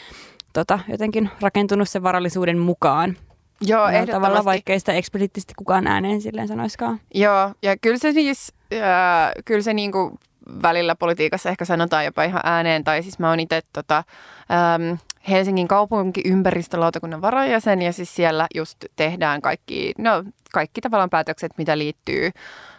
[0.53, 3.17] tota, jotenkin rakentunut sen varallisuuden mukaan.
[3.61, 4.11] Joo, ehdottomasti.
[4.11, 6.99] Tavallaan vaikkei sitä eksplisiittisesti kukaan ääneen silleen sanoiskaan.
[7.13, 10.19] Joo, ja kyllä se siis, äh, kyllä se niinku
[10.61, 14.03] välillä politiikassa ehkä sanotaan jopa ihan ääneen, tai siis mä oon itse tota,
[14.51, 14.97] ähm,
[15.29, 22.31] Helsingin kaupunkiympäristölautakunnan varajäsen ja siis siellä just tehdään kaikki, no, kaikki tavallaan päätökset, mitä liittyy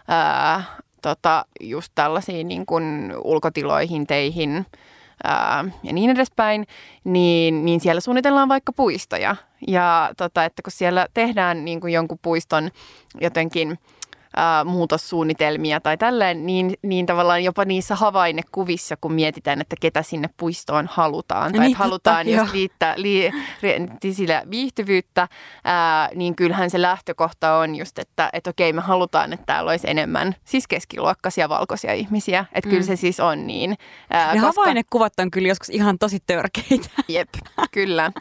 [0.08, 0.62] ää,
[1.04, 4.66] tota, just tällaisiin niin kuin ulkotiloihin, teihin
[5.24, 6.66] ää, ja niin edespäin,
[7.04, 9.36] niin, niin siellä suunnitellaan vaikka puistoja.
[9.68, 12.70] Ja tota, että kun siellä tehdään niin kuin jonkun puiston
[13.20, 13.78] jotenkin
[14.36, 20.30] ää, muutossuunnitelmia tai tälleen, niin, niin tavallaan jopa niissä havainnekuvissa, kun mietitään, että ketä sinne
[20.36, 23.30] puistoon halutaan, tai niin, että halutaan totta, just liittää li,
[23.62, 25.28] li, sillä viihtyvyyttä,
[25.64, 29.90] ää, niin kyllähän se lähtökohta on just, että et okei, me halutaan, että täällä olisi
[29.90, 32.70] enemmän siis keskiluokkaisia valkoisia ihmisiä, että mm.
[32.70, 33.76] kyllä se siis on niin.
[34.10, 34.46] Ää, ne koska...
[34.46, 36.88] havainnekuvat on kyllä joskus ihan tosi törkeitä.
[37.08, 37.28] Jep,
[37.72, 38.12] kyllä.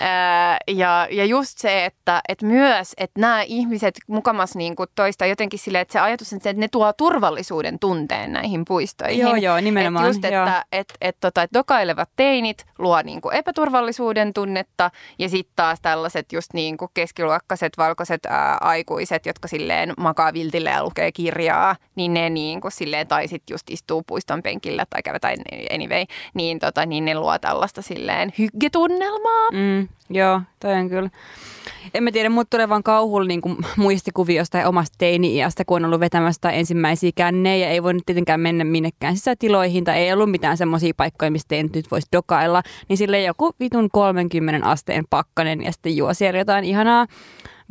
[0.00, 5.26] Ää, ja, ja just se, että, että myös, että nämä ihmiset mukamas niin kuin toista
[5.26, 9.18] jotenkin silleen, että se ajatus on se, että ne tuo turvallisuuden tunteen näihin puistoihin.
[9.18, 10.04] Joo, joo, nimenomaan.
[10.04, 10.46] Et just, että, joo.
[10.46, 15.80] että et, et, tota, et dokailevat teinit luo niin kuin epäturvallisuuden tunnetta ja sitten taas
[15.80, 21.76] tällaiset just niin kuin keskiluokkaiset valkoiset ää, aikuiset, jotka silleen makaa viltille ja lukee kirjaa,
[21.94, 25.34] niin ne niin kuin silleen, tai sitten just istuu puiston penkillä tai käy tai
[25.74, 29.50] anyway, niin, tota, niin ne luo tällaista silleen hyggetunnelmaa.
[29.52, 31.10] Mm, joo, toi on kyllä.
[31.94, 33.40] En mä tiedä, mutta tulee vaan kauhulla niin
[33.76, 34.96] muistikuviosta ja omasta
[35.38, 37.10] teini-iästä, kun on ollut vetämässä ensimmäisiä
[37.60, 41.54] ja ei voi nyt tietenkään mennä minnekään sisätiloihin tai ei ollut mitään semmoisia paikkoja, mistä
[41.54, 46.38] ei nyt voisi dokailla, niin sille joku vitun 30 asteen pakkanen ja sitten juo siellä
[46.38, 47.06] jotain ihanaa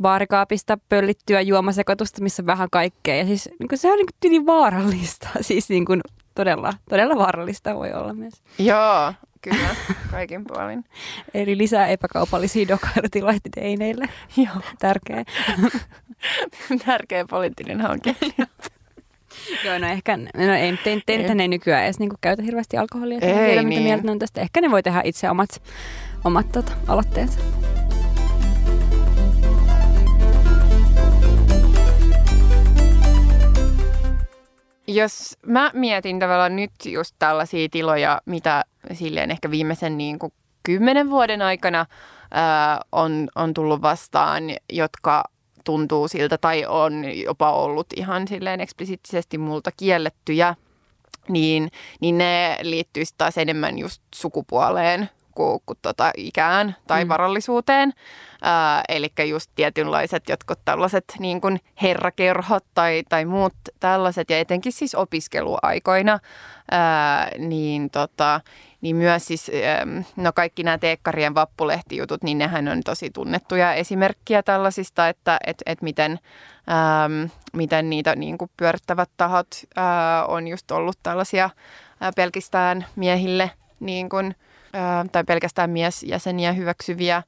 [0.02, 3.16] baarikaapista pöllittyä juomasekoitusta, missä vähän kaikkea.
[3.16, 6.00] Ja siis niin kuin se on niin kuin vaarallista, siis niin kuin
[6.34, 8.34] todella, todella vaarallista voi olla myös.
[8.58, 9.68] Joo, kyllä,
[10.10, 10.84] kaikin puolin.
[11.34, 14.04] Eli lisää epäkaupallisia dokailutiloja teineille.
[14.36, 14.62] Joo.
[14.78, 15.24] Tärkeä.
[16.86, 18.16] Tärkeä poliittinen hanke.
[19.64, 23.18] Joo, no ehkä, no ei, te, te, te ne nykyään edes niin käytä hirveästi alkoholia.
[23.22, 23.68] Ei, tiedä, niin.
[23.68, 24.40] mitä mieltä ne on tästä.
[24.40, 25.62] Ehkä ne voi tehdä itse omat,
[26.24, 27.38] omat tota, aloitteensa.
[34.88, 41.10] Jos mä mietin tavallaan nyt just tällaisia tiloja, mitä silleen ehkä viimeisen niin kuin kymmenen
[41.10, 41.86] vuoden aikana
[42.30, 45.24] ää, on, on tullut vastaan, jotka
[45.64, 50.54] tuntuu siltä tai on jopa ollut ihan silleen eksplisiittisesti multa kiellettyjä,
[51.28, 51.70] niin,
[52.00, 57.08] niin ne liittyy taas enemmän just sukupuoleen kuin, kuin tota ikään tai mm.
[57.08, 57.92] varallisuuteen.
[58.88, 64.94] Eli just tietynlaiset jotkut tällaiset niin kuin herrakerhot tai, tai muut tällaiset, ja etenkin siis
[64.94, 66.18] opiskeluaikoina,
[66.70, 68.40] ää, niin, tota,
[68.80, 69.50] niin myös siis,
[70.16, 75.82] no kaikki nämä teekkarien vappulehtijutut, niin nehän on tosi tunnettuja esimerkkiä tällaisista, että et, et
[75.82, 76.18] miten,
[77.02, 81.50] äm, miten niitä niin kuin pyörittävät tahot ää, on just ollut tällaisia
[82.00, 84.34] ää, pelkästään miehille niin kuin,
[85.12, 87.22] tai pelkästään miesjäseniä hyväksyviä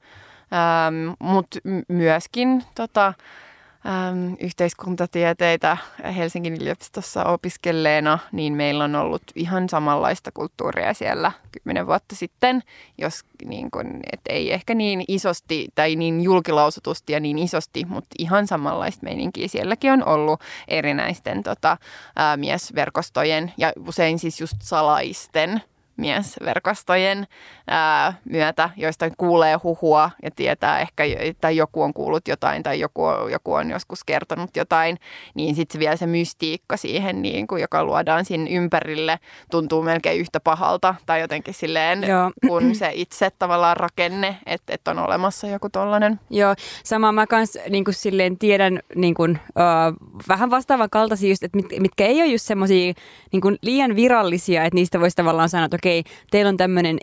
[0.53, 5.77] Ähm, Mutta myöskin tota, äm, yhteiskuntatieteitä
[6.17, 12.63] Helsingin yliopistossa opiskelleena, niin meillä on ollut ihan samanlaista kulttuuria siellä kymmenen vuotta sitten,
[12.99, 18.15] jos niin kun, et ei ehkä niin isosti tai niin julkilausutusti ja niin isosti, mutta
[18.19, 21.77] ihan samanlaista meininkiä sielläkin on ollut erinäisten tota,
[22.17, 25.63] ää, miesverkostojen ja usein siis just salaisten
[26.01, 27.27] miesverkostojen
[27.71, 31.05] ää, myötä, joista kuulee huhua ja tietää ehkä,
[31.41, 34.97] tai joku on kuullut jotain tai joku, joku on joskus kertonut jotain,
[35.35, 39.19] niin sitten vielä se mystiikka siihen, niin kuin, joka luodaan sinne ympärille,
[39.51, 42.31] tuntuu melkein yhtä pahalta tai jotenkin silleen, Joo.
[42.47, 46.21] kun se itse tavallaan rakenne, että, että on olemassa joku tollainen.
[46.31, 46.55] Joo,
[46.85, 51.57] sama mä kans niin kuin silleen tiedän niin kuin, uh, vähän vastaavan kaltaisia just, että
[51.57, 52.93] mit, mitkä ei ole just semmoisia
[53.33, 56.99] niin liian virallisia, että niistä voisi tavallaan sanoa, että okei, teillä on tämmöinen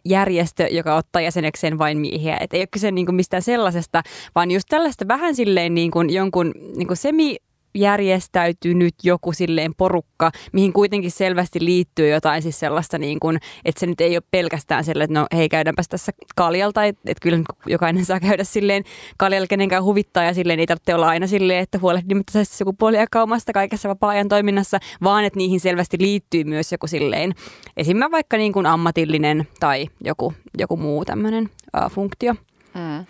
[0.64, 2.38] järjestö, joka ottaa jäsenekseen vain miehiä.
[2.40, 4.04] Että ei ole kyse niin kuin mistään sellaisesta,
[4.36, 7.38] vaan just tällaista vähän silleen niin kuin jonkun niin kuin semi
[7.78, 13.86] järjestäytynyt joku silleen porukka, mihin kuitenkin selvästi liittyy jotain siis sellaista, niin kuin, että se
[13.86, 18.06] nyt ei ole pelkästään sellainen, että no hei käydäänpäs tässä kaljalta, että, että kyllä jokainen
[18.06, 18.84] saa käydä silleen
[19.18, 24.28] kaljalla kenenkään huvittaa ja silleen ei tarvitse olla aina silleen, että huolehdimme sukupuoliakaumasta kaikessa vapaa-ajan
[24.28, 27.34] toiminnassa, vaan että niihin selvästi liittyy myös joku silleen,
[27.78, 32.34] esimerkiksi vaikka niin kuin ammatillinen tai joku, joku muu tämmöinen uh, funktio.
[32.74, 33.06] Mm.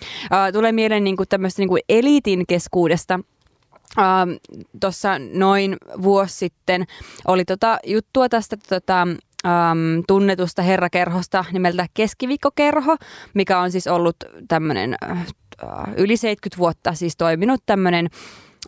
[0.54, 3.20] Tulee mieleen niin kuin tämmöistä niin kuin eliitin keskuudesta–
[4.00, 4.30] Ähm,
[4.80, 6.86] tuossa noin vuosi sitten
[7.28, 9.02] oli tota juttua tästä tota,
[9.46, 12.98] ähm, tunnetusta herrakerhosta nimeltä Keskiviikkokerho,
[13.34, 14.16] mikä on siis ollut
[14.48, 15.26] tämmöinen äh,
[15.98, 18.10] yli 70 vuotta siis toiminut tämmöinen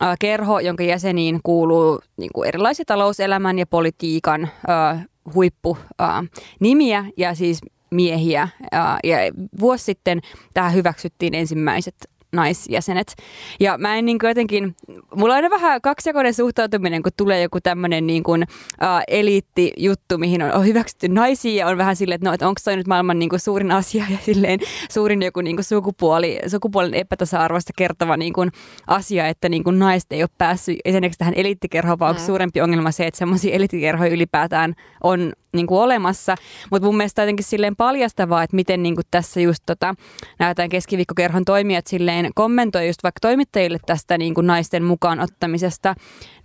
[0.03, 7.36] äh, kerho, jonka jäseniin kuuluu niin kuin erilaisia talouselämän ja politiikan äh, huippunimiä äh, ja
[7.36, 8.41] siis miehiä.
[8.73, 9.17] Äh, ja
[9.60, 10.19] vuosi sitten
[10.53, 11.95] tähän hyväksyttiin ensimmäiset
[12.33, 13.15] naisjäsenet.
[13.59, 14.75] Ja mä en niin kuin jotenkin,
[15.15, 20.41] mulla on aina vähän kaksijakoinen suhtautuminen, kun tulee joku tämmöinen niin kuin, uh, eliittijuttu, mihin
[20.41, 23.19] on, on hyväksytty naisia ja on vähän silleen, että no, että onko toi nyt maailman
[23.19, 28.33] niin kuin suurin asia ja silleen suurin joku niin kuin sukupuoli, sukupuolen epätasa-arvoista kertova niin
[28.33, 28.51] kuin
[28.87, 32.25] asia, että niin kuin naiset ei ole päässyt esimerkiksi tähän eliittikerhoon, vaan onko mm.
[32.25, 36.35] suurempi ongelma se, että semmoisia eliittikerhoja ylipäätään on niin kuin olemassa.
[36.71, 39.95] Mutta mun mielestä jotenkin silleen paljastavaa, että miten niin kuin tässä just tota,
[40.39, 45.95] näytään keskiviikkokerhon toimijat silleen kommentoi just vaikka toimittajille tästä niin kuin naisten mukaan ottamisesta.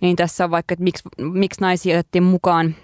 [0.01, 2.75] Niin tässä on vaikka, että miksi, miksi naisia otettiin mukaan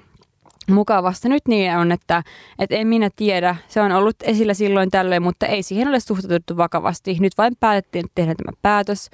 [0.69, 2.23] mukaan vasta nyt niin on, että,
[2.59, 3.55] että en minä tiedä.
[3.67, 7.17] Se on ollut esillä silloin tällöin, mutta ei siihen ole suhtauduttu vakavasti.
[7.19, 9.09] Nyt vain päätettiin tehdä tämä päätös.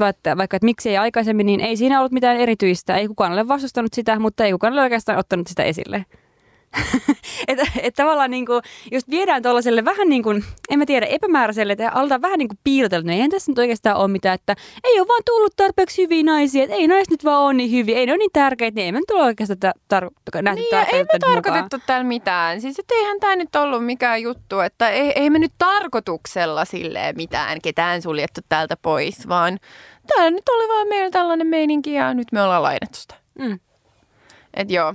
[0.00, 2.96] Vaikka, vaikka että miksi ei aikaisemmin, niin ei siinä ollut mitään erityistä.
[2.96, 6.04] Ei kukaan ole vastustanut sitä, mutta ei kukaan ole oikeastaan ottanut sitä esille.
[7.48, 11.72] että et tavallaan niin kuin, just viedään tuollaiselle vähän niin kuin, en mä tiedä, epämääräiselle,
[11.72, 15.00] että aletaan vähän niin kuin piilotella, no eihän tässä nyt oikeastaan ole mitään, että ei
[15.00, 18.06] ole vaan tullut tarpeeksi hyviä naisia, että ei naiset nyt vaan ole niin hyviä, ei
[18.06, 21.04] ne ole niin tärkeitä, niin ei me nyt ole oikeastaan tar- tar- nähty niin, ei
[21.12, 22.60] me tarkoitettu täällä mitään.
[22.60, 27.16] Siis että eihän tämä nyt ollut mikään juttu, että ei, ei me nyt tarkoituksella silleen
[27.16, 29.58] mitään ketään suljettu täältä pois, vaan
[30.06, 33.14] tämä nyt oli vaan meillä tällainen meininki ja nyt me ollaan lainattu sitä.
[33.38, 33.60] Mm.
[34.54, 34.94] Et joo.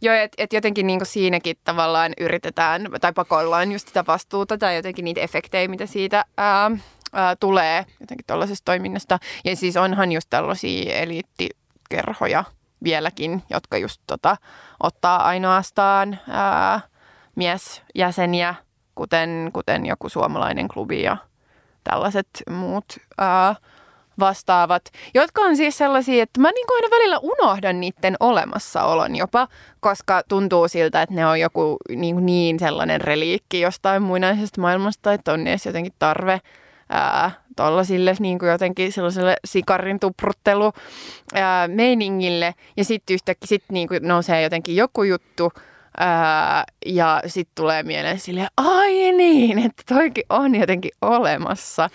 [0.00, 5.04] Joo, että et jotenkin niinku siinäkin tavallaan yritetään tai pakoillaan just sitä vastuuta tai jotenkin
[5.04, 6.70] niitä efektejä, mitä siitä ää,
[7.12, 9.18] ää, tulee jotenkin tuollaisesta toiminnasta.
[9.44, 12.44] Ja siis onhan just tällaisia eliittikerhoja
[12.84, 14.36] vieläkin, jotka just tota,
[14.82, 16.80] ottaa ainoastaan ää,
[17.36, 18.54] miesjäseniä,
[18.94, 21.16] kuten, kuten joku suomalainen klubi ja
[21.84, 22.84] tällaiset muut
[23.18, 23.54] ää,
[24.18, 24.82] vastaavat,
[25.14, 29.48] jotka on siis sellaisia, että mä niin kuin aina välillä unohdan niiden olemassaolon jopa,
[29.80, 35.32] koska tuntuu siltä, että ne on joku niin, niin sellainen reliikki jostain muinaisesta maailmasta, että
[35.32, 36.40] on edes jotenkin tarve
[37.56, 40.72] tuollaisille niin kuin jotenkin sellaiselle sikarin tupruttelu
[41.34, 42.54] ää, meiningille.
[42.76, 45.52] Ja sitten yhtäkkiä sit niin kuin nousee jotenkin joku juttu,
[45.98, 51.90] ää, ja sitten tulee mieleen silleen, ai niin, että toikin on jotenkin olemassa.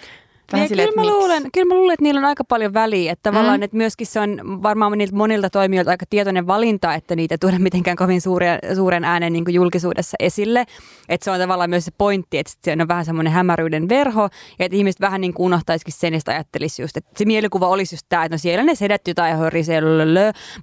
[0.53, 1.27] Vähän Ja silleen, kyllä, mä että miksi?
[1.27, 3.11] luulen, kyllä mä luulen, että niillä on aika paljon väliä.
[3.11, 3.63] Että tavallaan, Mm.
[3.63, 7.59] että myöskin se on varmaan niiltä monilta toimijoilta aika tietoinen valinta, että niitä ei tuoda
[7.67, 10.65] mitenkään kovin suuren, suuren äänen niin kuin julkisuudessa esille.
[11.09, 14.65] Että se on tavallaan myös se pointti, että se on vähän semmoinen hämäryyden verho, ja
[14.65, 18.05] että ihmiset vähän niin kuin unohtaisikin sen, sitä ajattelisi just, että se mielikuva olisi just
[18.09, 19.81] tämä, että no siellä ne sedät jotain hörisee,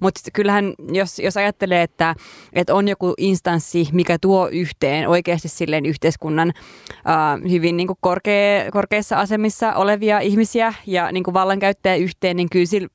[0.01, 2.15] mutta kyllähän jos, jos ajattelee, että,
[2.53, 8.71] että on joku instanssi, mikä tuo yhteen oikeasti silleen yhteiskunnan äh, hyvin niin kuin korkea,
[8.71, 12.87] korkeissa asemissa olevia ihmisiä ja niin kuin vallankäyttäjä yhteen, niin kyllä sillä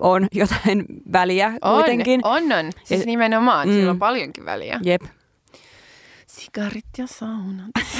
[0.00, 2.20] on jotain väliä On, kuitenkin.
[2.24, 2.72] on, on.
[2.84, 3.74] Siis Ja- nimenomaan, Mm.
[3.74, 4.80] sillä on paljonkin väliä.
[4.84, 5.02] Jep.
[6.26, 7.70] Sikarit ja saunat.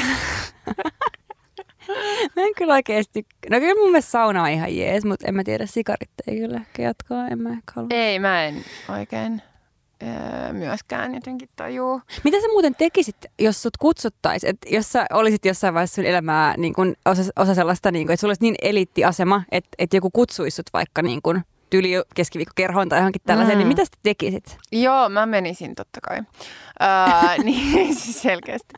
[2.36, 5.44] Mä en kyllä oikeasti, no kyllä mun mielestä sauna on ihan jees, mutta en mä
[5.44, 7.88] tiedä, sikarit ei kyllä ehkä jatkaa, en mä ehkä halua.
[7.92, 9.42] Ei, mä en oikein
[10.02, 12.00] öö, myöskään jotenkin tajuu.
[12.24, 16.54] Mitä sä muuten tekisit, jos sut kutsuttaisiin, että jos sä olisit jossain vaiheessa sun elämää
[16.56, 20.10] niin kun osa, osa sellaista, niin kun, että sulla olisi niin eliittiasema, että, että joku
[20.10, 23.58] kutsuisi sut vaikka niin kun, tyyli keskiviikkokerhoon tai johonkin tällaiseen, Mm.
[23.58, 24.58] niin mitä sä tekisit?
[24.72, 26.18] Joo, mä menisin totta kai.
[26.82, 28.74] Öö, niin, siis selkeästi.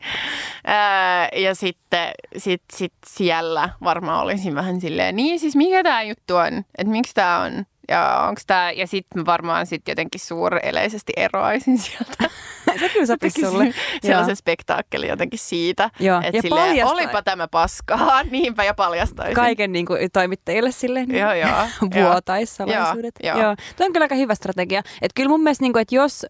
[0.67, 6.35] Öö, ja sitten sit, sit siellä varmaan olisin vähän silleen, niin siis mikä tämä juttu
[6.35, 6.57] on?
[6.77, 7.65] Että miksi tämä on?
[7.89, 12.29] Ja onks tää, ja sitten varmaan sit jotenkin suureleisesti eroaisin sieltä.
[12.79, 13.73] Se kyllä sopisi sulle.
[14.01, 15.89] Sellaisen spektaakkeli jotenkin siitä.
[15.99, 19.35] Joo, Et ja silleen, paljastaa olipa tämä paskaa, niinpä ja paljastaisin.
[19.35, 21.49] kaiken niin kuin, toimittajille silleen niin Joo, joo.
[22.03, 23.15] vuotaissalaisuudet.
[23.23, 23.55] Joo, Joo, joo.
[23.77, 24.81] Tuo on kyllä aika hyvä strategia.
[25.01, 26.25] Et kyllä mun mielestä, niin kuin, että jos,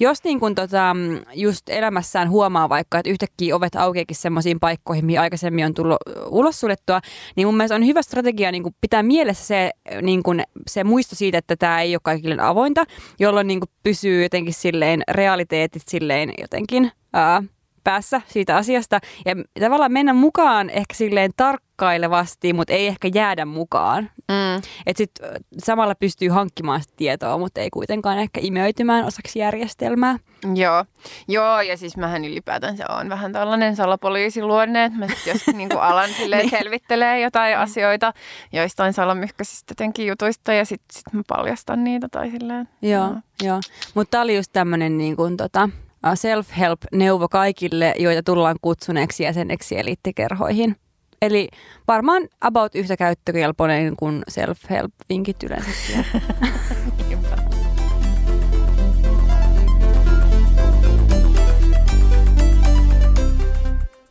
[0.00, 5.06] jos niin kuin, tota, mm, just elämässään huomaa vaikka, että yhtäkkiä ovet aukeakin semmoisiin paikkoihin,
[5.06, 7.00] mihin aikaisemmin on tullut ulos suljettua,
[7.36, 9.70] niin mun mielestä on hyvä strategia niin kuin pitää mielessä se,
[10.02, 12.84] niin kuin, se muisto siitä, että tämä ei ole kaikille avointa,
[13.18, 17.42] jolloin niin kuin, pysyy jotenkin silleen realiteetit silleen jotenkin ää,
[17.84, 19.00] päässä siitä asiasta.
[19.26, 24.10] Ja tavallaan mennä mukaan ehkä silleen tarkkailevasti, mutta ei ehkä jäädä mukaan.
[24.28, 24.56] Mm.
[24.86, 30.18] Että sitten samalla pystyy hankkimaan sitä tietoa, mutta ei kuitenkaan ehkä imeytymään osaksi järjestelmää.
[30.54, 30.84] Joo.
[31.28, 35.78] Joo, ja siis mähän ylipäätään se on vähän tällainen salapoliisiluonne, että mä sit jos niinku
[35.78, 36.50] alan silleen Niin.
[36.50, 38.12] selvittelee jotain asioita
[38.52, 42.68] joistain salamyhkäisistä jotenkin jutuista ja sitten sit mä paljastan niitä tai silleen.
[42.82, 43.60] Joo, joo.
[43.94, 45.68] Mutta tämä oli just tämmöinen niin kuin, tota,
[46.14, 50.76] self-help-neuvo kaikille, joita tullaan kutsuneeksi jäseneksi eliittikerhoihin.
[51.22, 51.48] Eli
[51.88, 56.04] varmaan about yhtä käyttökelpoinen kuin self-help-vinkit yleensä.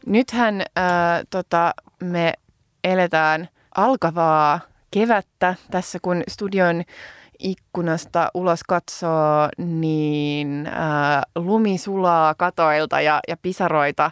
[0.06, 0.66] Nythän äh,
[1.30, 2.34] tota, me
[2.84, 4.60] eletään alkavaa
[4.92, 6.84] kevättä tässä, kun studion
[7.44, 14.12] ikkunasta ulos katsoo, niin äh, lumi sulaa katoilta ja, ja pisaroita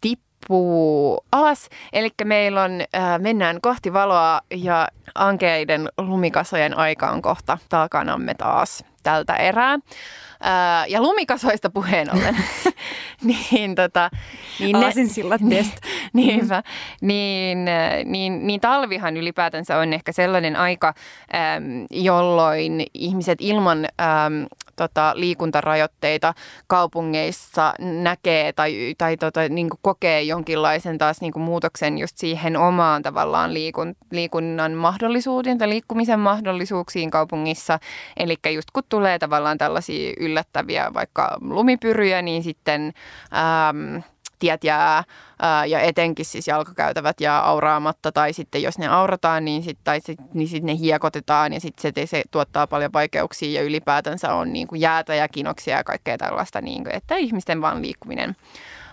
[0.00, 1.68] tippuu alas.
[1.92, 8.84] Eli meillä on, äh, mennään kohti valoa ja ankeiden lumikasojen aika on kohta takanamme taas
[9.02, 9.78] tältä erää.
[10.42, 12.36] Ää, ja lumikasoista puheen ollen,
[13.50, 14.10] niin, tota,
[14.60, 14.76] niin
[15.40, 15.66] ne.
[16.12, 16.62] Niinpä.
[17.00, 20.94] Niin, äh, niin, niin talvihan ylipäätänsä on ehkä sellainen aika,
[21.34, 26.34] äm, jolloin ihmiset ilman äm, tota, liikuntarajoitteita
[26.66, 32.56] kaupungeissa näkee tai, tai tota, niin kuin kokee jonkinlaisen taas niin kuin muutoksen just siihen
[32.56, 37.78] omaan tavallaan liikun, liikunnan mahdollisuuteen tai liikkumisen mahdollisuuksiin kaupungissa.
[38.16, 42.92] Eli just kun tulee tavallaan tällaisia yllättäviä vaikka lumipyryjä, niin sitten...
[43.68, 44.02] Äm,
[44.40, 45.04] tiet jää
[45.42, 50.18] ää, ja etenkin siis jalkakäytävät jää auraamatta tai sitten jos ne aurataan, niin sitten sit,
[50.34, 54.66] niin sit ne hiekotetaan ja sitten se, se tuottaa paljon vaikeuksia ja ylipäätänsä on niin
[54.66, 58.36] kuin jäätä ja kinoksia ja kaikkea tällaista, niin kuin, että ihmisten vaan liikkuminen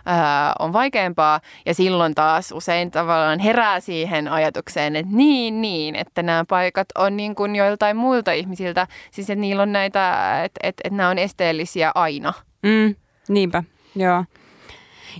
[0.07, 6.23] ää, on vaikeampaa ja silloin taas usein tavallaan herää siihen ajatukseen, että niin, niin, että
[6.23, 10.09] nämä paikat on niin kuin joiltain muilta ihmisiltä, siis että niillä on näitä,
[10.43, 12.33] että, että, että nämä on esteellisiä aina.
[12.63, 12.95] Mm,
[13.29, 13.63] niinpä,
[13.95, 14.23] joo.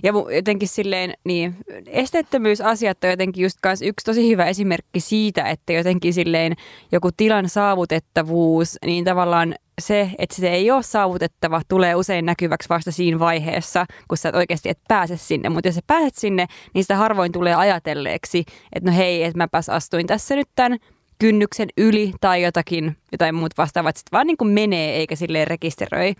[0.02, 1.56] Ja jotenkin silleen, niin,
[1.86, 6.54] esteettömyysasiat on jotenkin just kans yksi tosi hyvä esimerkki siitä, että jotenkin silleen
[6.92, 12.92] joku tilan saavutettavuus, niin tavallaan se, että se ei ole saavutettava, tulee usein näkyväksi vasta
[12.92, 15.48] siinä vaiheessa, kun sä et oikeasti et pääse sinne.
[15.48, 19.68] Mutta jos sä pääset sinne, niin sitä harvoin tulee ajatelleeksi, että no hei, että mäpäs
[19.68, 20.78] astuin tässä nyt tämän
[21.18, 26.14] kynnyksen yli tai jotakin, jotain muut vastaavat, sitten vaan niin kuin menee eikä silleen rekisteröi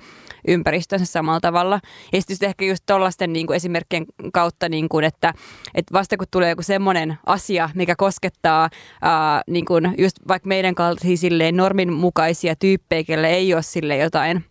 [0.49, 1.81] ympäristönsä samalla tavalla.
[2.13, 5.35] Ja sitten ehkä just tuollaisten niin kuin esimerkkien kautta, niin kuin, että,
[5.75, 8.71] että vasta kun tulee joku semmoinen asia, mikä koskettaa
[9.03, 13.97] ää, niin kuin just vaikka meidän kaltaisia silleen normin mukaisia tyyppejä, kelle ei ole sille
[13.97, 14.45] jotain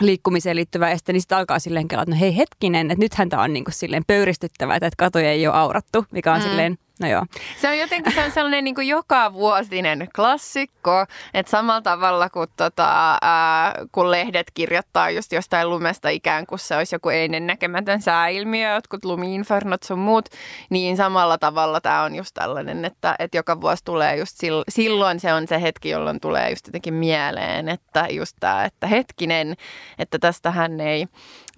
[0.00, 3.42] liikkumiseen liittyvää este, niin sitten alkaa silleen kelaa, että no hei hetkinen, että nythän tämä
[3.42, 6.44] on niin kuin silleen pöyristyttävää, että katoja ei ole aurattu, mikä on Mm.
[6.44, 6.50] mm.
[6.50, 7.26] silleen No joo.
[7.60, 12.48] Se on jotenkin se on sellainen niin kuin joka vuosinen klassikko, että samalla tavalla kuin
[12.56, 18.02] tota, ää, kun lehdet kirjoittaa just jostain lumesta ikään kuin se olisi joku ennen näkemätön
[18.02, 20.28] sääilmiö, jotkut lumiinfernot sun muut,
[20.70, 24.36] niin samalla tavalla tämä on just tällainen, että, että joka vuosi tulee just
[24.68, 29.54] silloin se on se hetki, jolloin tulee just jotenkin mieleen, että just tämä, että hetkinen,
[29.98, 31.06] että tästähän ei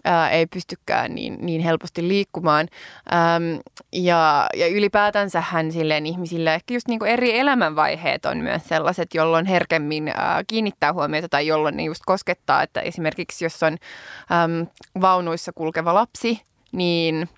[0.07, 2.69] ää, ei pystykään niin, niin helposti liikkumaan.
[3.13, 3.61] Äm,
[3.93, 9.15] ja, ja ylipäätänsä hän silleen ihmisille ehkä just niin kuin eri elämänvaiheet on myös sellaiset,
[9.15, 14.67] jolloin herkemmin ää, kiinnittää huomiota tai jolloin ne just koskettaa, että esimerkiksi jos on äm,
[15.01, 16.41] vaunuissa kulkeva lapsi,
[16.73, 17.29] niin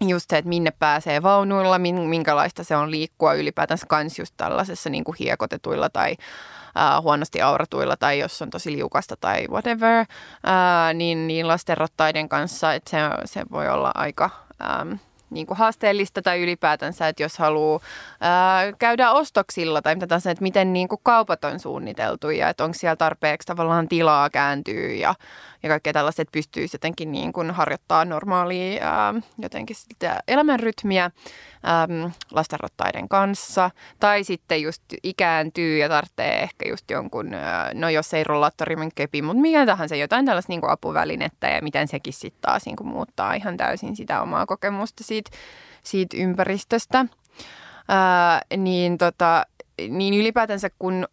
[0.00, 5.04] just se, että minne pääsee vaunuilla, minkälaista se on liikkua ylipäätänsä kans just tällaisessa niin
[5.04, 6.16] kuin hiekotetuilla tai
[6.76, 12.74] äh, huonosti auratuilla tai jos on tosi liukasta tai whatever, äh, niin, niin lastenrottaiden kanssa,
[12.74, 14.30] että se, se voi olla aika...
[14.62, 14.92] Ähm,
[15.30, 17.80] niin kuin haasteellista tai ylipäätänsä, että jos haluaa
[18.20, 22.64] ää, käydä ostoksilla tai mitä tahansa, että miten niin kuin kaupat on suunniteltu ja että
[22.64, 25.14] onko siellä tarpeeksi tavallaan tilaa kääntyy ja,
[25.66, 31.10] ja kaikkea tällaista, että pystyisi jotenkin niin kuin harjoittaa normaalia ää, jotenkin sitä elämänrytmiä
[31.62, 31.88] ää,
[33.08, 33.70] kanssa.
[34.00, 39.22] Tai sitten just ikääntyy ja tarvitsee ehkä just jonkun, ää, no jos ei rollaattorimen kepi,
[39.22, 42.88] mutta mikä tahansa jotain tällaista niin kuin apuvälinettä ja miten sekin sitten taas niin kuin
[42.88, 45.30] muuttaa ihan täysin sitä omaa kokemusta siitä,
[45.82, 47.06] siitä ympäristöstä.
[47.88, 49.46] Ää, niin, tota,
[49.88, 51.08] niin ylipäätänsä kun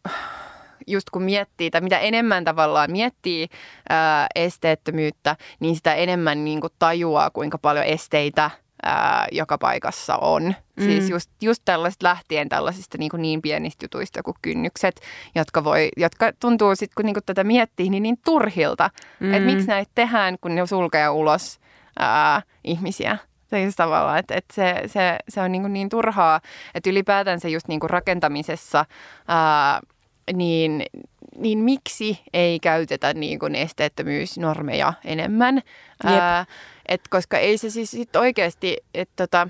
[0.87, 3.47] just kun miettii, tai mitä enemmän tavallaan miettii
[3.89, 8.51] ää, esteettömyyttä, niin sitä enemmän niin kuin tajuaa, kuinka paljon esteitä
[8.83, 10.43] ää, joka paikassa on.
[10.77, 10.83] Mm.
[10.83, 15.01] Siis just, just tällaiset lähtien tällaisista niin, kuin niin pienistä jutuista kuin kynnykset,
[15.35, 18.89] jotka, voi, jotka tuntuu sitten, kun niin kuin tätä miettii, niin, niin turhilta.
[19.19, 19.33] Mm.
[19.33, 21.59] Että miksi näitä tehdään, kun ne sulkee ulos
[21.99, 23.17] ää, ihmisiä.
[23.49, 26.41] Siis tavallaan, että, että se, se, se on niin, niin turhaa,
[26.75, 28.85] että ylipäätänsä just niin rakentamisessa
[29.27, 29.79] ää,
[30.33, 30.85] niin,
[31.37, 35.61] niin miksi ei käytetä niin kuin esteettömyysnormeja enemmän?
[36.03, 36.45] Ää,
[36.87, 39.47] et koska ei se siis sit oikeasti, että tota,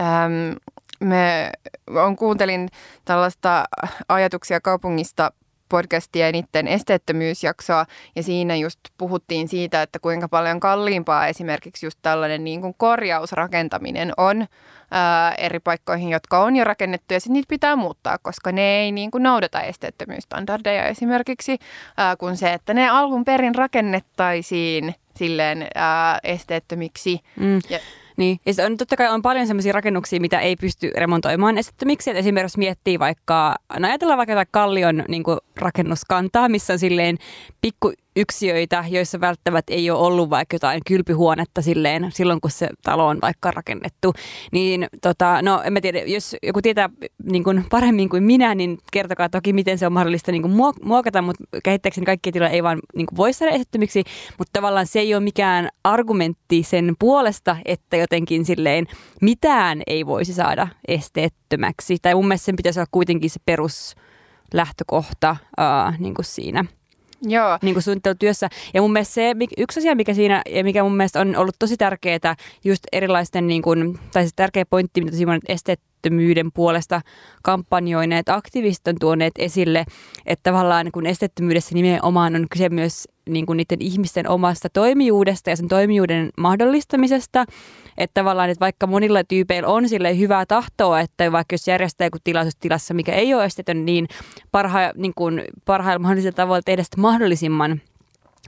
[0.00, 0.56] äm,
[1.00, 1.50] me
[1.86, 2.68] on, kuuntelin
[3.04, 3.64] tällaista
[4.08, 5.32] ajatuksia kaupungista
[5.68, 11.98] podcastia ja niiden esteettömyysjaksoa ja siinä just puhuttiin siitä, että kuinka paljon kalliimpaa esimerkiksi just
[12.02, 14.46] tällainen niin kuin korjausrakentaminen on
[14.90, 18.92] ää, eri paikkoihin, jotka on jo rakennettu ja sitten niitä pitää muuttaa, koska ne ei
[18.92, 21.58] niin kuin noudata esteettömyysstandardeja esimerkiksi,
[21.96, 27.20] ää, kun se, että ne alun perin rakennettaisiin silleen ää, esteettömiksi.
[27.36, 27.60] Mm.
[27.70, 27.78] Ja,
[28.18, 32.10] niin, ja on, totta kai on paljon sellaisia rakennuksia, mitä ei pysty remontoimaan esteettömiksi.
[32.10, 37.18] Että esimerkiksi miettii vaikka, no ajatellaan vaikka Kallion niin kuin rakennuskantaa, missä on silleen
[37.60, 43.06] pikku yksiöitä, joissa välttämättä ei ole ollut vaikka jotain kylpyhuonetta silleen, silloin, kun se talo
[43.06, 44.12] on vaikka rakennettu.
[44.52, 46.90] Niin tota, no en mä tiedä, jos joku tietää
[47.22, 51.22] niin kuin paremmin kuin minä, niin kertokaa toki, miten se on mahdollista niin kuin muokata,
[51.22, 54.04] mutta käsittääkseni kaikkia tiloja ei vaan niin kuin voi saada esittymiksi,
[54.38, 58.86] mutta tavallaan se ei ole mikään argumentti sen puolesta, että jotenkin silleen
[59.22, 61.96] mitään ei voisi saada esteettömäksi.
[62.02, 63.94] Tai mun mielestä sen pitäisi olla kuitenkin se perus
[64.54, 66.64] lähtökohta uh, niin kuin siinä–
[67.22, 67.58] Joo.
[67.62, 68.48] Niin kuin suunnittelutyössä.
[68.74, 71.76] Ja mun mielestä se, yksi asia, mikä siinä, ja mikä mun mielestä on ollut tosi
[71.76, 77.00] tärkeää, just erilaisten, niin kuin, tai se tärkeä pointti, mitä Simon esteettömyyden puolesta
[77.42, 79.84] kampanjoineet aktivistit on tuoneet esille,
[80.26, 85.56] että tavallaan kun esteettömyydessä nimenomaan on kyse myös niin kuin niiden ihmisten omasta toimijuudesta ja
[85.56, 87.44] sen toimijuuden mahdollistamisesta.
[87.98, 92.18] Että tavallaan, että vaikka monilla tyypeillä on sille hyvää tahtoa, että vaikka jos järjestää joku
[92.24, 94.08] tilaisuus tilassa, mikä ei ole estetön, niin,
[94.52, 97.80] parha, niin kuin parhailla mahdollisilla tavoilla tehdä sitä mahdollisimman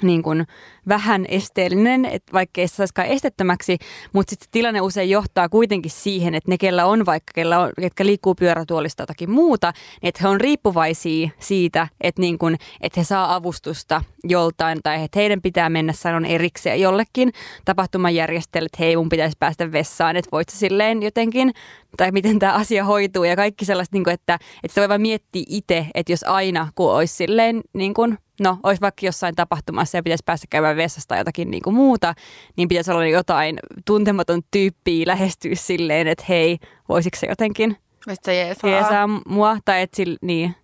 [0.03, 0.47] niin kuin
[0.89, 3.79] vähän esteellinen, että vaikka ei se saisikaan estettömäksi,
[4.13, 8.07] mutta sitten tilanne usein johtaa kuitenkin siihen, että ne, kellä on vaikka, kellä on, ketkä
[8.07, 9.73] liikkuu pyörätuolista jotakin muuta,
[10.03, 15.05] niin että he on riippuvaisia siitä, että, niin kuin, että he saa avustusta joltain tai
[15.05, 17.33] että heidän pitää mennä sanon erikseen jollekin
[17.65, 21.53] tapahtumajärjestölle, että hei mun pitäisi päästä vessaan, että voit silleen jotenkin,
[21.97, 25.01] tai miten tämä asia hoituu ja kaikki sellaista, niin kuin, että, että se voi vaan
[25.01, 29.99] miettiä itse, että jos aina kun olisi silleen niin kuin, no, olisi vaikka jossain tapahtumassa
[29.99, 32.15] ja pitäisi päästä käymään vessasta tai jotakin niin kuin muuta,
[32.57, 37.77] niin pitäisi olla jotain tuntematon tyyppiä lähestyä silleen, että hei, voisiko se jotenkin
[38.23, 38.71] se jeesaa.
[38.71, 40.55] jeesaa mua, tai että niin,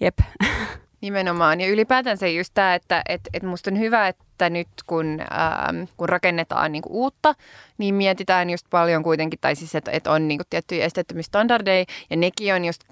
[0.00, 0.18] jep.
[1.00, 1.60] Nimenomaan.
[1.60, 5.82] Ja ylipäätään se just tämä, että et, et musta on hyvä, että nyt kun, ähm,
[5.96, 7.34] kun rakennetaan niinku uutta,
[7.78, 12.54] niin mietitään just paljon kuitenkin, tai siis että et on niinku tiettyjä esteettömyysstandardeja, ja nekin
[12.54, 12.84] on just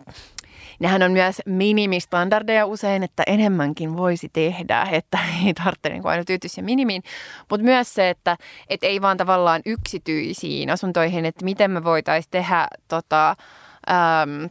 [0.81, 6.51] nehän on myös minimistandardeja usein, että enemmänkin voisi tehdä, että ei tarvitse niin aina tyytyä
[6.61, 7.03] minimiin.
[7.51, 8.37] Mutta myös se, että
[8.69, 14.49] et ei vaan tavallaan yksityisiin asuntoihin, että miten me voitaisiin tehdä tota, äm,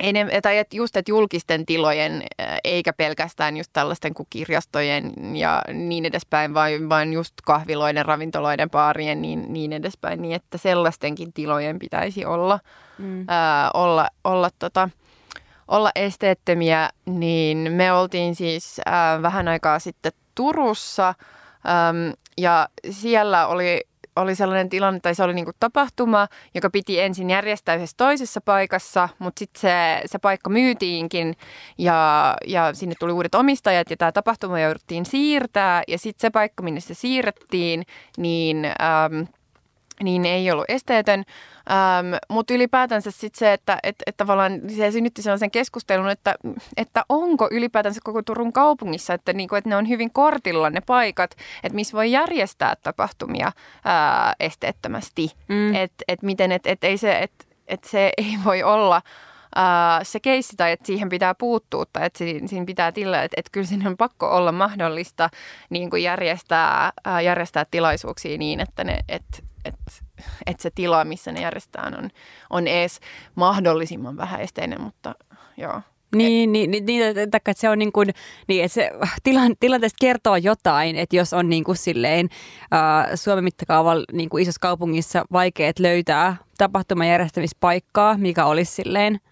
[0.00, 2.22] enem, tai et just että julkisten tilojen,
[2.64, 9.22] eikä pelkästään just tällaisten kuin kirjastojen ja niin edespäin, vaan, vaan just kahviloiden, ravintoloiden, baarien
[9.22, 12.60] niin, niin edespäin, niin että sellaistenkin tilojen pitäisi olla,
[12.98, 13.24] mm.
[13.28, 14.88] ää, olla, olla, tota,
[15.68, 23.80] olla esteettömiä, niin me oltiin siis ää, vähän aikaa sitten Turussa äm, ja siellä oli
[24.16, 29.08] oli sellainen tilanne, tai se oli niinku tapahtuma, joka piti ensin järjestää yhdessä toisessa paikassa,
[29.18, 31.34] mutta sitten se, se paikka myytiinkin
[31.78, 35.82] ja, ja sinne tuli uudet omistajat ja tämä tapahtuma jouduttiin siirtää.
[35.88, 37.82] Ja sitten se paikka, minne se siirrettiin,
[38.18, 38.64] niin...
[38.64, 39.22] Ähm,
[40.02, 41.24] niin ei ollut esteetön.
[41.70, 46.34] Ähm, mutta ylipäätänsä sitten se, että et, et tavallaan se synnytti sellaisen keskustelun, että,
[46.76, 51.30] että onko ylipäätänsä koko Turun kaupungissa, että, niinku, että ne on hyvin kortilla ne paikat,
[51.62, 53.52] että missä voi järjestää tapahtumia
[53.84, 55.32] ää, esteettömästi.
[55.48, 55.74] Mm.
[55.74, 59.02] Että et miten, että et ei se, että et se ei voi olla
[60.02, 63.66] se keissi tai että siihen pitää puuttua tai että siinä, pitää tila, että, että kyllä
[63.66, 65.30] sinne on pakko olla mahdollista
[65.70, 66.92] niin kuin järjestää,
[67.24, 69.38] järjestää tilaisuuksia niin, että, ne, että,
[70.46, 72.10] että, se tila, missä ne järjestetään, on,
[72.50, 73.00] on edes
[73.34, 75.14] mahdollisimman vähäisteinen, mutta
[75.56, 75.80] joo.
[76.14, 78.08] Niin, niin, niin, niin että se on niin kuin,
[78.48, 78.90] niin, että se
[79.22, 82.28] tilan, tilanteesta kertoo jotain, että jos on niin kuin silleen
[82.74, 89.20] äh, Suomen mittakaavalla niin kuin isossa kaupungissa vaikeat löytää tapahtumajärjestämispaikkaa, mikä olisi silleen–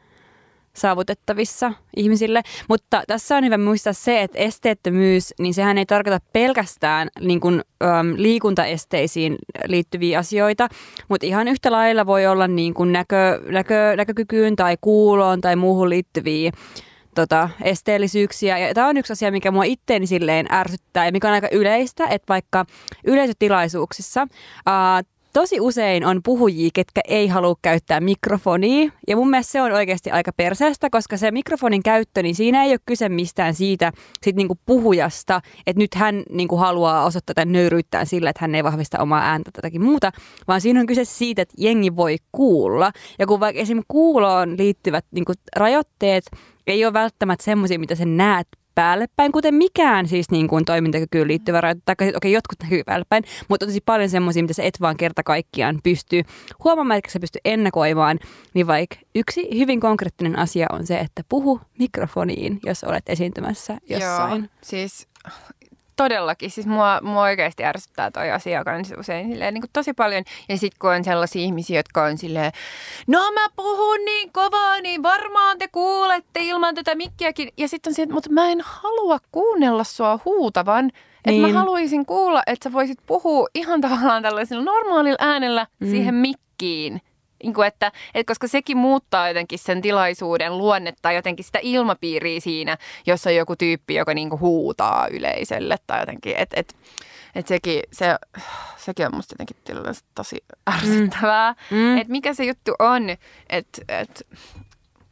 [0.76, 2.42] saavutettavissa ihmisille.
[2.68, 7.62] Mutta tässä on hyvä muistaa se, että esteettömyys, niin sehän ei tarkoita pelkästään niin kuin,
[7.82, 10.68] äm, liikuntaesteisiin liittyviä asioita,
[11.08, 15.90] mutta ihan yhtä lailla voi olla niin kuin näkö, näkö, näkökykyyn tai kuuloon tai muuhun
[15.90, 16.52] liittyviä
[17.14, 18.58] tota, esteellisyyksiä.
[18.58, 22.06] Ja tämä on yksi asia, mikä mua itteeni silleen ärsyttää ja mikä on aika yleistä,
[22.06, 22.64] että vaikka
[23.04, 24.26] yleisötilaisuuksissa
[24.66, 25.02] ää,
[25.32, 28.90] tosi usein on puhujia, ketkä ei halua käyttää mikrofonia.
[29.08, 32.70] Ja mun mielestä se on oikeasti aika perseestä, koska se mikrofonin käyttö, niin siinä ei
[32.70, 38.06] ole kyse mistään siitä sit niinku puhujasta, että nyt hän niinku haluaa osoittaa tämän nöyryyttään
[38.06, 40.12] sillä, että hän ei vahvista omaa ääntä tai jotakin muuta,
[40.48, 42.92] vaan siinä on kyse siitä, että jengi voi kuulla.
[43.18, 46.24] Ja kun vaikka esimerkiksi kuuloon liittyvät niinku rajoitteet,
[46.66, 51.28] ei ole välttämättä semmoisia, mitä sä näet päälle päin, kuten mikään siis niin kuin toimintakykyyn
[51.28, 54.54] liittyvä rajoite, tai okei, okay, jotkut näkyy päälle päin, mutta on tosi paljon semmoisia, mitä
[54.54, 56.22] sä et vaan kerta kaikkiaan pysty
[56.64, 58.18] huomaamaan, että sä pysty ennakoimaan,
[58.54, 64.42] niin vaikka yksi hyvin konkreettinen asia on se, että puhu mikrofoniin, jos olet esiintymässä jossain.
[64.42, 65.08] Joo, siis
[65.96, 66.50] todellakin.
[66.50, 70.24] Siis mua, mua oikeasti ärsyttää toi asia kanssa usein silleen, niin kuin tosi paljon.
[70.48, 72.52] Ja sitten kun on sellaisia ihmisiä, jotka on silleen,
[73.06, 77.48] no mä puhun niin kovaa, niin varmaan te kuulette ilman tätä mikkiäkin.
[77.56, 80.90] Ja sitten on silleen, mutta mä en halua kuunnella sua huutavan.
[81.24, 81.42] Että niin.
[81.42, 85.90] mä haluaisin kuulla, että sä voisit puhua ihan tavallaan tällaisella normaalilla äänellä mm.
[85.90, 87.00] siihen mikkiin.
[87.42, 92.78] Niin kuin että, että koska sekin muuttaa jotenkin sen tilaisuuden luonnetta, jotenkin sitä ilmapiiriä siinä,
[93.06, 96.76] jos on joku tyyppi, joka niin kuin huutaa yleisölle tai jotenkin, että et,
[97.34, 98.06] et sekin, se,
[98.76, 99.56] sekin on musta jotenkin
[100.14, 101.54] tosi ärsyttävää.
[101.70, 101.76] Mm.
[101.76, 101.98] Mm.
[101.98, 103.10] Että mikä se juttu on,
[103.50, 104.26] että et,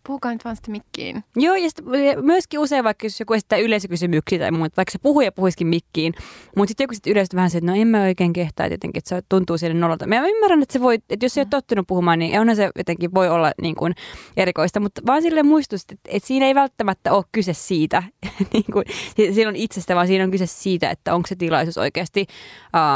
[0.07, 1.25] puhukaa nyt vaan sitten mikkiin.
[1.37, 5.67] Joo, ja myöskin usein vaikka jos joku esittää yleisökysymyksiä tai muuta, vaikka se puhuja puhuisikin
[5.67, 6.15] mikkiin,
[6.57, 8.99] mutta sitten joku sitten yleensä vähän se, että no en mä oikein kehtaa, että jotenkin,
[8.99, 10.07] että se tuntuu siellä nollata.
[10.07, 13.15] Mä ymmärrän, että se voi, että jos ei ole tottunut puhumaan, niin onhan se jotenkin
[13.15, 13.95] voi olla niin kuin
[14.37, 18.03] erikoista, mutta vaan sille muistus, että, että siinä ei välttämättä ole kyse siitä,
[18.53, 18.85] niin kuin,
[19.17, 22.27] siinä on itsestä, vaan siinä on kyse siitä, että onko se tilaisuus oikeasti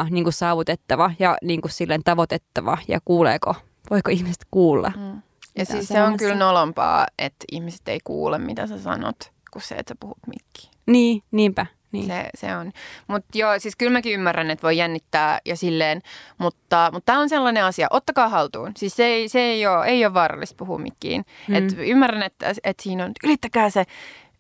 [0.05, 3.55] uh, niin kuin saavutettava ja niin kuin silleen tavoitettava ja kuuleeko,
[3.91, 4.93] voiko ihmiset kuulla.
[4.97, 5.23] Mm.
[5.59, 9.75] Ja siis se on kyllä nolompaa, että ihmiset ei kuule, mitä sä sanot, kuin se,
[9.75, 10.75] että sä puhut mikkiin.
[10.87, 11.67] Niin, niinpä.
[11.93, 12.07] Niin.
[12.07, 12.73] Se, se on.
[13.07, 16.01] Mutta joo, siis kyllä mäkin ymmärrän, että voi jännittää ja silleen,
[16.39, 18.73] mutta, mutta tämä on sellainen asia, ottakaa haltuun.
[18.77, 21.25] Siis se ei, se ei, ole, ei ole vaarallista puhua mikkiin.
[21.49, 21.55] Mm.
[21.55, 23.85] Et ymmärrän, että, että siinä on, ylittäkää se,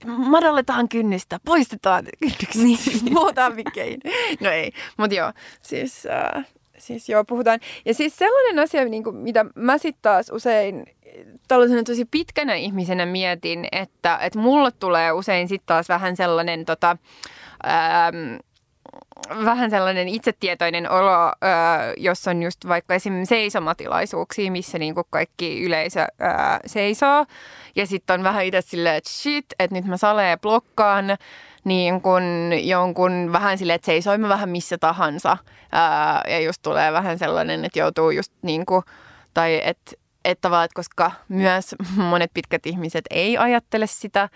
[0.06, 2.78] madalletaan kynnistä, poistetaan kynnykset, niin.
[3.14, 4.00] puhutaan mikkein.
[4.40, 6.06] No ei, mutta joo, siis...
[6.06, 6.46] Äh,
[6.86, 7.60] siis joo, puhutaan.
[7.84, 10.84] Ja siis sellainen asia, niin kuin, mitä mä sitten taas usein
[11.48, 16.96] tällaisena tosi pitkänä ihmisenä mietin, että, että mulle tulee usein sitten taas vähän sellainen tota,
[17.66, 18.36] ähm,
[19.44, 21.32] vähän sellainen itsetietoinen olo, äh,
[21.96, 27.26] jos on just vaikka esimerkiksi seisomatilaisuuksia, missä niin kuin kaikki yleisö äh, seisoo.
[27.76, 31.16] Ja sitten on vähän itse silleen, että shit, että nyt mä salee blokkaan
[31.64, 32.22] niin kun
[32.62, 35.36] jonkun vähän silleen, että seisoimme vähän missä tahansa.
[35.72, 38.82] Ää, ja just tulee vähän sellainen, että joutuu just niin kuin,
[39.34, 39.92] tai että
[40.24, 41.74] että tavallaan, että koska myös
[42.10, 44.28] monet pitkät ihmiset ei ajattele sitä,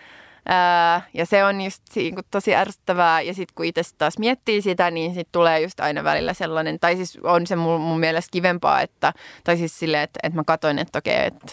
[0.49, 3.21] Ää, ja se on just niin tosi ärsyttävää.
[3.21, 6.97] Ja sitten kun itse taas miettii sitä, niin sitten tulee just aina välillä sellainen, tai
[6.97, 9.13] siis on se mun, mun mielestä kivempaa, että,
[9.45, 11.53] tai siis silleen, että, että mä katsoin, että okei, että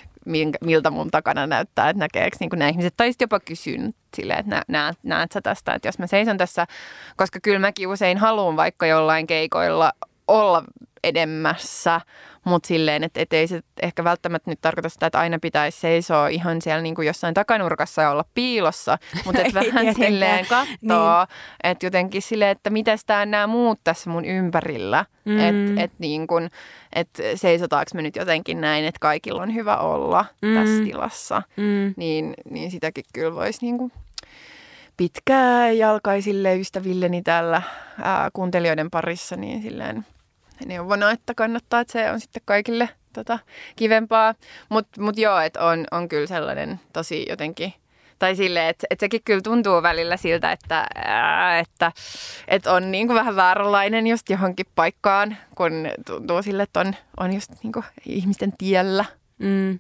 [0.62, 2.94] miltä mun takana näyttää, että näkeekö niin nämä ihmiset.
[2.98, 6.68] Tai sitten jopa kysyn silleen, että näet, näet sä tästä, että jos mä seison tässä,
[7.16, 9.92] koska kyllä mäkin usein haluan vaikka jollain keikoilla
[10.28, 10.64] olla
[11.04, 12.02] edemmässä,
[12.46, 16.28] mutta silleen, että et ei se ehkä välttämättä nyt tarkoita sitä, että aina pitäisi seisoa
[16.28, 20.12] ihan siellä niin kuin jossain takanurkassa ja olla piilossa, mutta että vähän tietenkään.
[20.12, 21.28] silleen katsoo, niin.
[21.64, 25.40] että jotenkin silleen, että miten tämä nämä muut tässä mun ympärillä, mm.
[25.40, 26.50] että et niin kuin,
[26.94, 30.54] että seisotaanko me nyt jotenkin näin, että kaikilla on hyvä olla mm.
[30.54, 31.94] tässä tilassa, mm.
[31.98, 33.92] niin, niin sitäkin kyllä voisi niin kuin
[34.98, 37.62] pitkää jalkaisille ystävilleni täällä
[38.04, 40.06] ää, kuuntelijoiden parissa, niin silleen
[40.66, 43.40] neuvona, että kannattaa, että se on sitten kaikille tota,
[43.76, 44.36] kivempaa.
[44.70, 47.74] Mutta mut joo, että on, on kyllä sellainen tosi jotenkin
[48.20, 51.92] tai silleen, että, että sekin kyllä tuntuu välillä siltä, että, ää, että,
[52.48, 55.74] että on niin kuin vähän vääränlainen just johonkin paikkaan, kun
[56.06, 59.06] tuntuu sille, että on, on just niin kuin ihmisten tiellä.
[59.38, 59.80] Mm.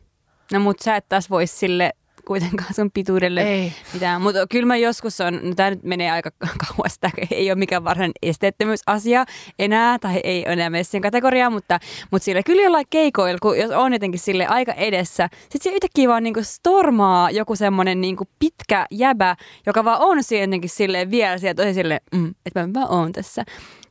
[0.51, 1.93] No mutta sä et taas voisi sille
[2.25, 3.73] kuitenkaan sun pituudelle ei.
[3.93, 4.21] mitään.
[4.21, 6.31] Mutta kyllä mä joskus on, no tämä nyt menee aika
[6.67, 9.25] kauas, tämä ei ole mikään varhainen esteettömyysasia
[9.59, 11.79] enää, tai ei ole enää messin kategoriaa, mutta,
[12.11, 16.09] mutta sille kyllä jollain keikoilla, kun jos on jotenkin sille aika edessä, sitten se yhtäkkiä
[16.09, 21.37] vaan niinku stormaa joku semmoinen niinku pitkä jäbä, joka vaan on siinä jotenkin silleen vielä
[21.37, 23.43] siellä tosi silleen, mm, että mä vaan oon tässä.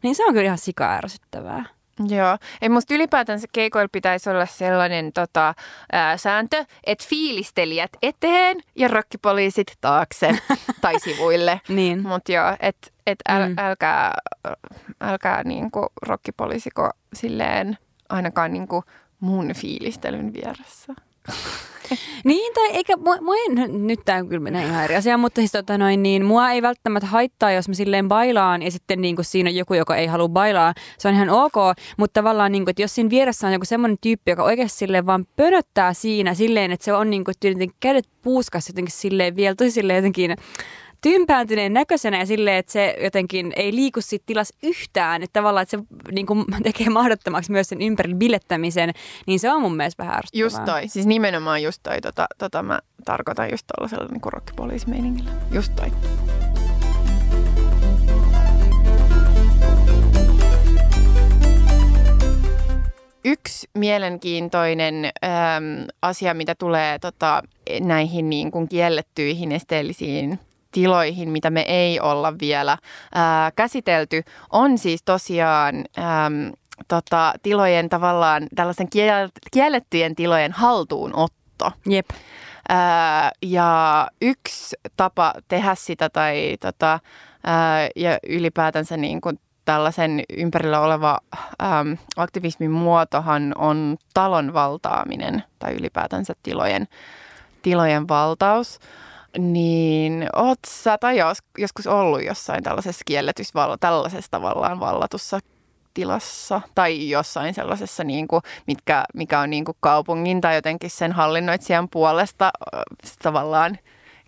[0.03, 1.65] Niin se on kyllä ihan sika ärsyttävää.
[2.09, 5.55] Joo, ei musta ylipäätään se keikoilla pitäisi olla sellainen tota,
[5.93, 10.39] ää, sääntö, että fiilistelijät eteen ja rokkipoliisit taakse
[10.81, 11.61] tai sivuille.
[11.69, 12.09] niin.
[12.09, 13.55] Mutta joo, että et äl, mm.
[13.59, 14.15] älkää,
[15.01, 17.79] älkää niinku rokkipoliisiko silleen
[18.09, 18.85] ainakaan niinku
[19.21, 20.95] mun fiilistelyn vieressä.
[22.25, 25.53] niin, tai eikä, mua, mua ei, nyt tämä kyllä menee ihan eri asia, mutta siis
[25.53, 29.25] tota noin, niin mua ei välttämättä haittaa, jos mä silleen bailaan ja sitten niin kuin
[29.25, 30.75] siinä on joku, joka ei halua bailaa.
[30.99, 31.55] Se on ihan ok,
[31.97, 35.07] mutta tavallaan niin kuin, että jos siinä vieressä on joku semmoinen tyyppi, joka oikeasti silleen
[35.07, 39.71] vaan pönöttää siinä silleen, että se on niin kuin, kädet puuskas jotenkin silleen vielä tosi
[39.71, 40.37] silleen jotenkin
[41.05, 45.23] tympääntyneen näköisenä ja silleen, että se jotenkin ei liiku siitä tilassa yhtään.
[45.23, 48.93] Että tavallaan, että se niin kuin, tekee mahdottomaksi myös sen ympärillä bilettämisen,
[49.27, 50.45] niin se on mun mielestä vähän ärsyttävää.
[50.45, 50.89] Just toi.
[50.89, 52.01] Siis nimenomaan just toi.
[52.01, 55.31] Tota, tota mä tarkoitan just tuollaisella niin rockipoliisimeiningillä.
[55.51, 55.93] Just toi.
[63.25, 65.11] Yksi mielenkiintoinen äm,
[66.03, 67.43] asia, mitä tulee tota,
[67.81, 70.39] näihin niin kuin kiellettyihin esteellisiin
[70.75, 72.79] tiloihin, mitä me ei olla vielä
[73.15, 76.53] ää, käsitelty, on siis tosiaan äm,
[76.89, 78.89] tota, tilojen tavallaan tällaisen
[79.53, 81.73] kiellettyjen tilojen haltuunotto.
[81.87, 82.11] Jep.
[82.69, 87.01] Ää, ja yksi tapa tehdä sitä tai tota,
[87.45, 91.19] ää, ja ylipäätänsä niin kuin tällaisen ympärillä oleva
[91.63, 96.89] äm, aktivismin muotohan on talon valtaaminen tai ylipäätänsä tilojen,
[97.63, 98.79] tilojen valtaus.
[99.39, 105.41] Niin, oot sä tai jos, joskus ollut jossain tällaisessa kielletysvalla, tällaisessa tavallaan vallatussa
[105.95, 111.13] tilassa tai jossain sellaisessa, niin kuin, mitkä, mikä on niin kuin kaupungin tai jotenkin sen
[111.13, 112.51] hallinnoitsijan puolesta
[113.23, 113.79] tavallaan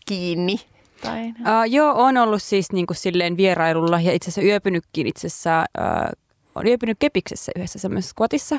[0.07, 0.57] kiinni?
[1.03, 1.29] Tai...
[1.29, 5.65] Uh, joo, on ollut siis niin kuin silleen vierailulla ja itse asiassa yöpynytkin itse asiassa
[5.79, 6.26] uh,
[6.57, 8.57] on yöpynyt Kepiksessä yhdessä semmoisessa skotissa.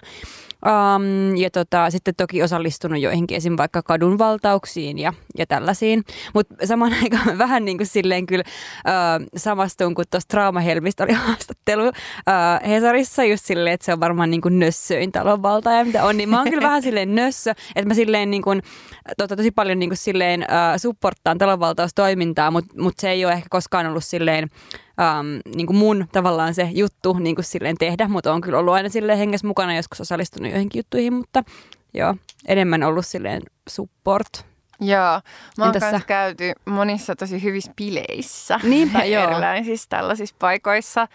[0.65, 3.53] Um, ja tota, sitten toki osallistunut joihinkin esim.
[3.57, 6.03] vaikka kadunvaltauksiin ja, ja tällaisiin.
[6.33, 11.87] Mutta samaan aikaan vähän niin kuin silleen kyllä uh, samastun, kun tuossa Traumahelmistä oli haastattelu
[11.87, 16.17] uh, Hesarissa just silleen, että se on varmaan niin kuin nössöin talonvaltaaja, mitä on.
[16.17, 18.61] Niin mä oon kyllä vähän silleen nössö, että mä silleen niin kuin,
[19.17, 23.47] tota, tosi paljon niin kuin silleen uh, supporttaan talonvaltaustoimintaa, mutta mut se ei ole ehkä
[23.49, 24.49] koskaan ollut silleen
[25.01, 28.73] um, niin kuin mun tavallaan se juttu niin kuin silleen tehdä, mutta on kyllä ollut
[28.73, 31.43] aina silleen hengessä mukana, joskus osallistunut joihinkin juttuihin, mutta
[31.93, 32.15] joo,
[32.47, 34.45] enemmän ollut silleen support.
[34.79, 35.21] Joo,
[35.57, 38.59] mä oon kanssa käyty monissa tosi hyvissä bileissä.
[38.63, 39.23] Niinpä, joo.
[39.23, 41.07] Erilaisissa tällaisissa paikoissa.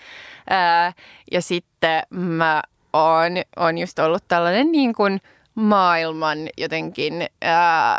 [0.50, 0.92] Ää,
[1.32, 2.62] ja sitten mä
[2.92, 5.20] oon, oon just ollut tällainen niin kuin
[5.54, 7.98] maailman jotenkin ää,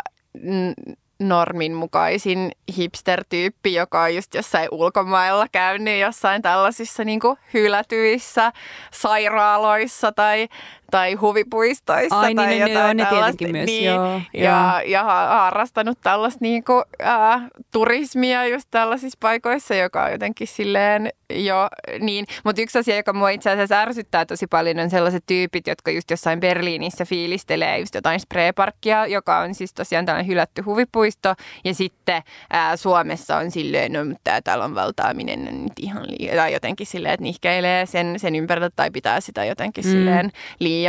[1.18, 8.52] normin mukaisin hipster-tyyppi, joka on just jossain ulkomailla käynyt jossain tällaisissa niin kuin hylätyissä
[8.92, 10.48] sairaaloissa tai,
[10.94, 13.48] tai huvipuistoissa Ai, tai niin, jotain joo, ne tällaista.
[13.48, 17.42] myös, niin, joo, ja, ja ha- harrastanut tällaista niin kuin, äh,
[17.72, 21.68] turismia just tällaisissa paikoissa, joka on jotenkin silleen jo
[22.00, 22.26] niin.
[22.44, 26.10] Mutta yksi asia, joka mua itse asiassa ärsyttää tosi paljon, on sellaiset tyypit, jotka just
[26.10, 31.34] jossain Berliinissä fiilistelee just jotain sprayparkkia, joka on siis tosiaan tällainen hylätty huvipuisto.
[31.64, 36.52] Ja sitten ää, Suomessa on silleen, no tämä talon valtaaminen on nyt ihan liian, tai
[36.52, 39.90] jotenkin silleen, että nihkeilee sen, sen ympärillä tai pitää sitä jotenkin mm.
[39.90, 40.83] silleen liian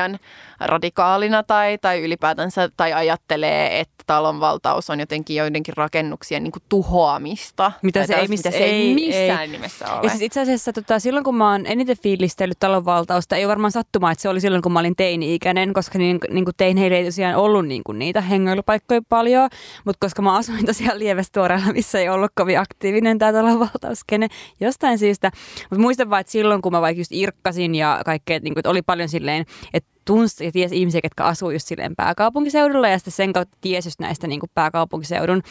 [0.60, 7.72] radikaalina tai, tai ylipäätänsä, tai ajattelee, että talonvaltaus on jotenkin joidenkin rakennuksien niin kuin tuhoamista.
[7.82, 9.48] Mitä se ei mitä se ei, ei- missään ei.
[9.48, 10.00] nimessä ole.
[10.04, 13.72] Ja siis itse asiassa tota, silloin, kun mä oon eniten fiilistellyt talonvaltausta, ei ole varmaan
[13.72, 17.06] sattumaa, että se oli silloin, kun mä olin teini-ikäinen, koska niin, niin kuin teineillä ei
[17.06, 19.50] tosiaan ollut niin kuin niitä hengailupaikkoja paljon,
[19.86, 24.28] mutta koska mä asuin tosiaan Lievestuoreella, missä ei ollut kovin aktiivinen tämä talonvaltauskene
[24.60, 25.32] jostain syystä.
[25.70, 28.70] Mutta muistan vaan, että silloin, kun mä vaikka just irkkasin ja kaikkea, niin kuin, että
[28.70, 33.12] oli paljon silleen, että tunsi ja tiesi ihmisiä, jotka asuu just silleen pääkaupunkiseudulla ja sitten
[33.12, 35.42] sen kautta tiesi just näistä niin kuin pääkaupunkiseudun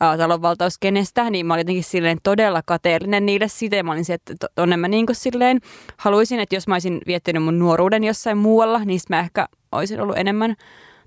[0.00, 4.34] ää, talonvaltauskenestä, niin mä olin jotenkin silleen todella kateellinen niille ja mä olin se, että
[4.40, 5.60] to- tonne mä niin kuin silleen
[5.96, 10.18] haluaisin, että jos mä olisin viettänyt mun nuoruuden jossain muualla, niin mä ehkä olisin ollut
[10.18, 10.56] enemmän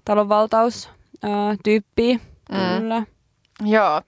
[0.06, 0.90] talonvaltaus
[1.24, 2.20] ää, tyyppiä.
[2.80, 3.04] Kyllä.
[3.66, 4.02] Joo,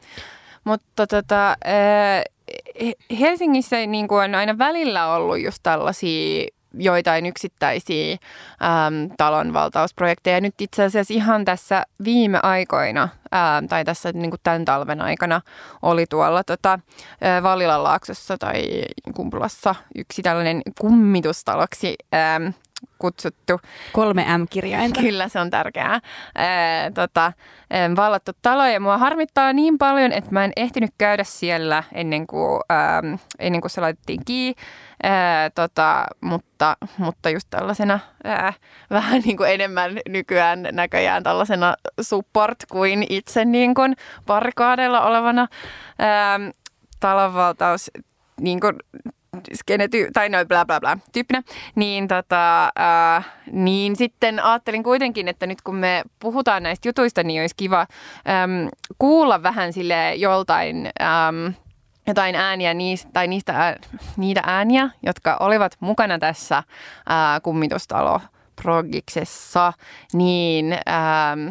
[0.64, 2.24] mutta tota, äh,
[2.86, 10.42] He- Helsingissä niin kuin on aina välillä ollut just tällaisia joitain yksittäisiä äm, talonvaltausprojekteja.
[10.42, 15.42] Nyt itse asiassa ihan tässä viime aikoina, äm, tai tässä niin kuin tämän talven aikana,
[15.82, 16.80] oli tuolla tota,
[17.26, 18.64] ä, Vallilan laaksossa tai
[19.16, 21.96] Kumpulassa yksi tällainen kummitustaloksi
[22.36, 22.54] äm,
[23.00, 23.60] kutsuttu
[23.94, 25.02] Kolme M-kirjainta.
[25.02, 26.00] Kyllä, se on tärkeää.
[26.36, 27.34] Ää, tota,
[27.70, 32.28] ää, vallattu talo ja mua harmittaa niin paljon, että mä en ehtinyt käydä siellä ennen
[32.28, 33.02] kuin, ää,
[33.40, 34.56] ennen kuin se laitettiin kiinni.
[35.04, 38.54] Ää, tota, mutta, mutta just tällaisena ää,
[38.90, 43.96] vähän niin kuin enemmän nykyään näköjään tällaisena support kuin itse niin kuin
[44.26, 45.48] barrikaadeilla olevana.
[46.00, 46.40] Ää,
[47.00, 47.92] talonvaltaus
[48.42, 48.76] niin kuin
[49.54, 51.44] skenety, tai noin bla bla bla tyyppinä,
[51.76, 57.42] niin, tota, ää, niin sitten ajattelin kuitenkin, että nyt kun me puhutaan näistä jutuista, niin
[57.42, 61.54] olisi kiva äm, kuulla vähän sille joltain äm,
[62.08, 63.76] jotain ääniä niistä, tai niistä, ää,
[64.18, 66.64] niitä ääniä, jotka olivat mukana tässä
[67.10, 68.22] ää, kummitustalo
[68.62, 69.74] progiksessa,
[70.14, 71.48] niin, ähm,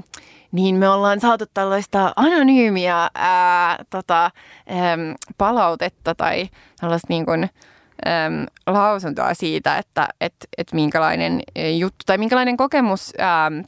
[0.52, 6.48] niin me ollaan saatu tällaista anonyymiä ää, tota, äm, palautetta tai
[6.80, 7.42] tällaista niin kuin,
[8.06, 13.12] äm, lausuntoa siitä, että et, et minkälainen e, juttu tai minkälainen kokemus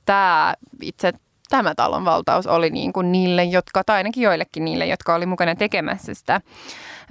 [0.05, 1.13] tämä itse
[1.55, 5.55] tämä talon valtaus oli niin kuin niille, jotka, tai ainakin joillekin niille, jotka oli mukana
[5.55, 6.41] tekemässä sitä,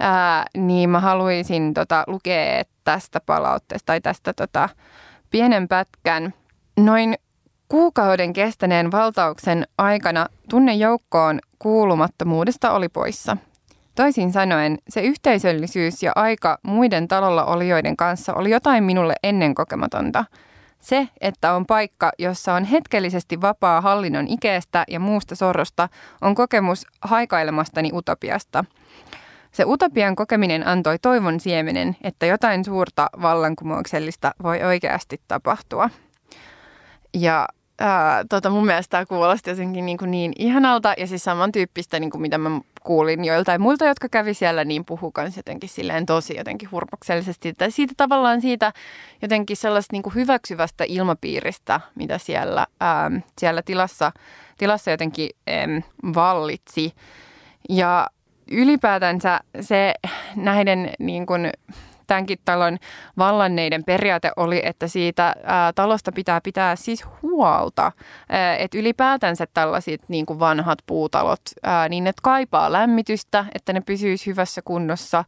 [0.00, 4.68] ää, niin mä haluaisin tota, lukea tästä palautteesta tai tästä tota,
[5.30, 6.34] pienen pätkän.
[6.76, 7.14] Noin
[7.68, 13.36] kuukauden kestäneen valtauksen aikana tunne joukkoon kuulumattomuudesta oli poissa.
[13.94, 20.24] Toisin sanoen, se yhteisöllisyys ja aika muiden talolla olijoiden kanssa oli jotain minulle ennen kokematonta.
[20.84, 25.88] Se, että on paikka, jossa on hetkellisesti vapaa hallinnon ikeestä ja muusta sorrosta,
[26.20, 28.64] on kokemus haikailemastani utopiasta.
[29.52, 35.90] Se utopian kokeminen antoi toivon siemenen, että jotain suurta vallankumouksellista voi oikeasti tapahtua.
[37.14, 37.48] Ja
[37.80, 42.10] ää, tota, mun mielestä tämä kuulosti jotenkin niin, kuin niin ihanalta ja siis samantyyppistä, niin
[42.10, 46.36] kuin mitä mä kuulin joiltain muilta, jotka kävi siellä, niin puhuu kans jotenkin silleen tosi
[46.36, 47.52] jotenkin hurmoksellisesti.
[47.52, 48.72] Tai siitä tavallaan siitä
[49.22, 54.12] jotenkin sellaista niin kuin hyväksyvästä ilmapiiristä, mitä siellä, ää, siellä tilassa,
[54.58, 55.30] tilassa jotenkin
[55.64, 55.82] äm,
[56.14, 56.92] vallitsi.
[57.68, 58.06] Ja
[58.50, 59.94] ylipäätänsä se
[60.36, 61.50] näiden niin kuin,
[62.06, 62.78] tämänkin talon
[63.18, 67.92] vallanneiden periaate oli, että siitä ää, talosta pitää pitää siis huolta.
[68.58, 74.26] Että ylipäätänsä tällaiset niin kuin vanhat puutalot, ää, niin ne kaipaa lämmitystä, että ne pysyisi
[74.26, 75.18] hyvässä kunnossa.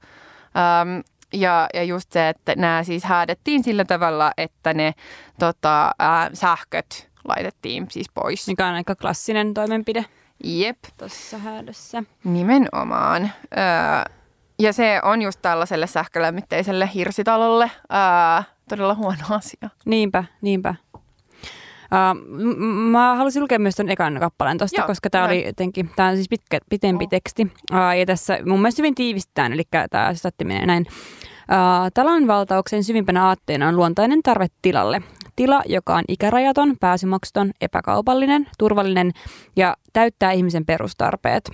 [0.80, 1.02] Äm,
[1.32, 4.94] ja, ja just se, että nämä siis häädettiin sillä tavalla, että ne
[5.38, 8.46] tota, ää, sähköt laitettiin siis pois.
[8.46, 10.04] Mikä on aika klassinen toimenpide
[10.44, 10.78] Jep.
[10.98, 12.02] tuossa häädössä.
[12.24, 13.22] Nimenomaan.
[13.56, 14.15] Öö,
[14.58, 19.70] ja se on just tällaiselle sähkölämmitteiselle hirsitalolle öö, todella huono asia.
[19.86, 20.74] Niinpä, niinpä.
[20.94, 22.20] Uh,
[22.56, 26.08] m- mä halusin lukea myös tuon ekan kappaleen tuosta, Joo, koska tämä oli jotenkin, tämä
[26.08, 27.08] on siis pitkä, pitempi Oh.
[27.10, 27.42] teksti.
[27.72, 30.86] Uh, ja tässä mun mielestä hyvin tiivistetään, eli tämä statti menee näin.
[30.88, 35.02] Uh, talonvaltauksen syvimpänä aatteena on luontainen tarve tilalle.
[35.36, 39.12] Tila, joka on ikärajaton, pääsymaksuton, epäkaupallinen, turvallinen
[39.56, 41.50] ja täyttää ihmisen perustarpeet.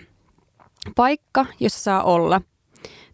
[0.96, 2.40] Paikka, jossa saa olla.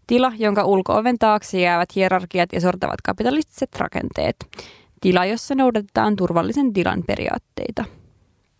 [0.09, 4.35] Tila, jonka ulko-oven taakse jäävät hierarkiat ja sortavat kapitalistiset rakenteet.
[5.01, 7.85] tila, jossa noudatetaan turvallisen tilan periaatteita.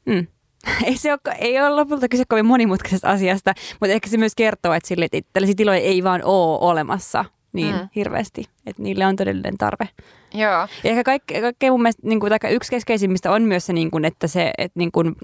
[0.05, 0.27] Mm.
[0.85, 4.73] ei, se ole, ei ole lopulta kyse kovin monimutkaisesta asiasta, mutta ehkä se myös kertoo,
[4.73, 7.89] että, sille, että tällaisia tiloja ei vaan ole olemassa niin mm.
[7.95, 9.89] hirveästi, että niille on todellinen tarve.
[10.33, 10.51] Joo.
[10.51, 14.05] Ja ehkä kaikke, kaikkein mun mielestä niin kuin, yksi keskeisimmistä on myös se, niin kuin,
[14.05, 15.15] että se että niin kuin,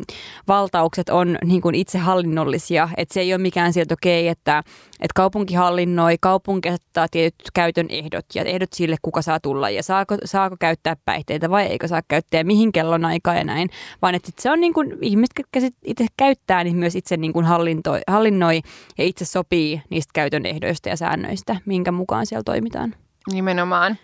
[0.47, 2.89] valtaukset on niin kuin itsehallinnollisia.
[2.97, 4.59] Että se ei ole mikään sieltä, okei, okay, että,
[4.93, 9.83] että kaupunki hallinnoi, kaupunki asettaa tietyt käytön ehdot ja ehdot sille, kuka saa tulla ja
[9.83, 13.69] saako, saako käyttää päihteitä vai eikö saa käyttää ja mihin kellon aikaa ja näin.
[14.01, 17.45] Vaan että se on niin kuin, ihmiset, jotka itse käyttää, niin myös itse niin kuin
[17.45, 18.61] hallintoi, hallinnoi
[18.97, 22.95] ja itse sopii niistä käytön ehdoista ja säännöistä, minkä mukaan siellä toimitaan.
[23.31, 23.97] Nimenomaan.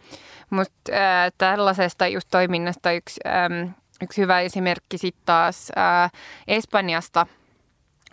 [0.50, 3.70] Mutta äh, tällaisesta just toiminnasta yksi, ähm,
[4.02, 6.12] yksi hyvä esimerkki sitten taas äh,
[6.48, 7.28] Espanjasta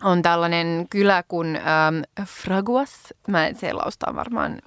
[0.02, 3.14] on tällainen kylä kuin ähm, Fraguas.
[3.28, 4.58] Mä en se laustaa varmaan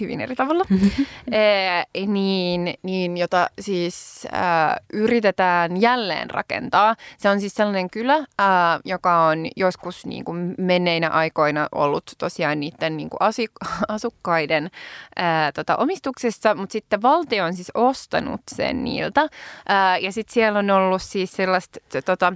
[0.00, 0.64] hyvin eri tavalla,
[1.32, 6.96] e, niin, niin, jota siis ää, yritetään jälleen rakentaa.
[7.18, 12.60] Se on siis sellainen kylä, ää, joka on joskus niin kuin menneinä aikoina ollut tosiaan
[12.60, 13.18] niiden niin kuin
[13.88, 14.70] asukkaiden
[15.16, 19.28] ää, tota, omistuksessa, mutta sitten valtio on siis ostanut sen niiltä.
[19.68, 22.32] Ää, ja sitten siellä on ollut siis sellaista tota,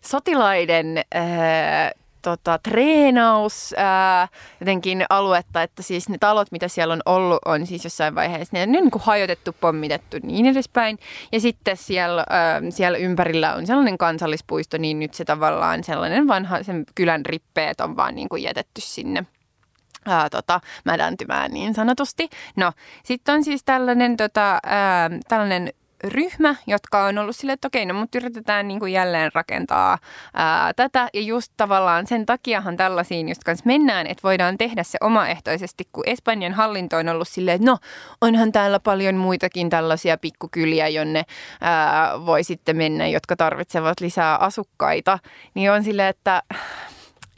[0.00, 1.04] sotilaiden...
[2.24, 4.28] tota, treenaus ää,
[4.60, 8.62] jotenkin aluetta, että siis ne talot, mitä siellä on ollut, on siis jossain vaiheessa, ne,
[8.62, 10.98] on niin kuin hajotettu, pommitettu niin edespäin.
[11.32, 16.62] Ja sitten siellä, ää, siellä ympärillä on sellainen kansallispuisto, niin nyt se tavallaan sellainen vanha,
[16.62, 19.26] sen kylän rippeet on vaan niin kuin jätetty sinne
[20.06, 22.28] ää, tota, mädäntymään niin sanotusti.
[22.56, 22.72] No,
[23.04, 25.72] sitten on siis tällainen, tota, ää, tällainen
[26.04, 29.98] ryhmä, jotka on ollut silleen, että okei, no mutta yritetään niin kuin jälleen rakentaa
[30.34, 31.08] ää, tätä.
[31.14, 36.04] Ja just tavallaan sen takiahan tällaisiin just kanssa mennään, että voidaan tehdä se omaehtoisesti, kun
[36.06, 37.78] Espanjan hallinto on ollut silleen, että no
[38.20, 41.22] onhan täällä paljon muitakin tällaisia pikkukyliä, jonne
[41.60, 45.18] ää, voi sitten mennä, jotka tarvitsevat lisää asukkaita.
[45.54, 46.42] Niin on silleen, että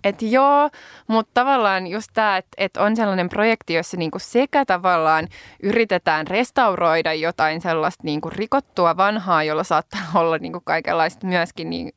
[0.09, 0.71] että joo,
[1.07, 5.29] mutta tavallaan just tämä, että et on sellainen projekti, jossa niinku sekä tavallaan
[5.63, 11.93] yritetään restauroida jotain sellaista niinku rikottua vanhaa, jolla saattaa olla niinku kaikenlaista myöskin niin,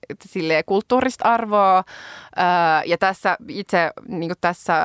[0.66, 1.84] kulttuurista arvoa.
[2.36, 4.76] Ää, ja tässä itse niinku tässä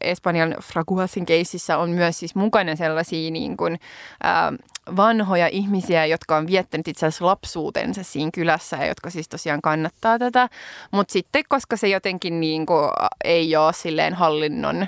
[0.00, 3.64] Espanjan Fraguasin keississä on myös siis mukana sellaisia niinku,
[4.22, 4.52] ää,
[4.96, 10.18] vanhoja ihmisiä, jotka on viettänyt itse asiassa lapsuutensa siinä kylässä ja jotka siis tosiaan kannattaa
[10.18, 10.48] tätä.
[10.90, 12.90] Mutta sitten, koska se jotenkin niin kuin
[13.24, 14.86] ei ole silleen hallinnon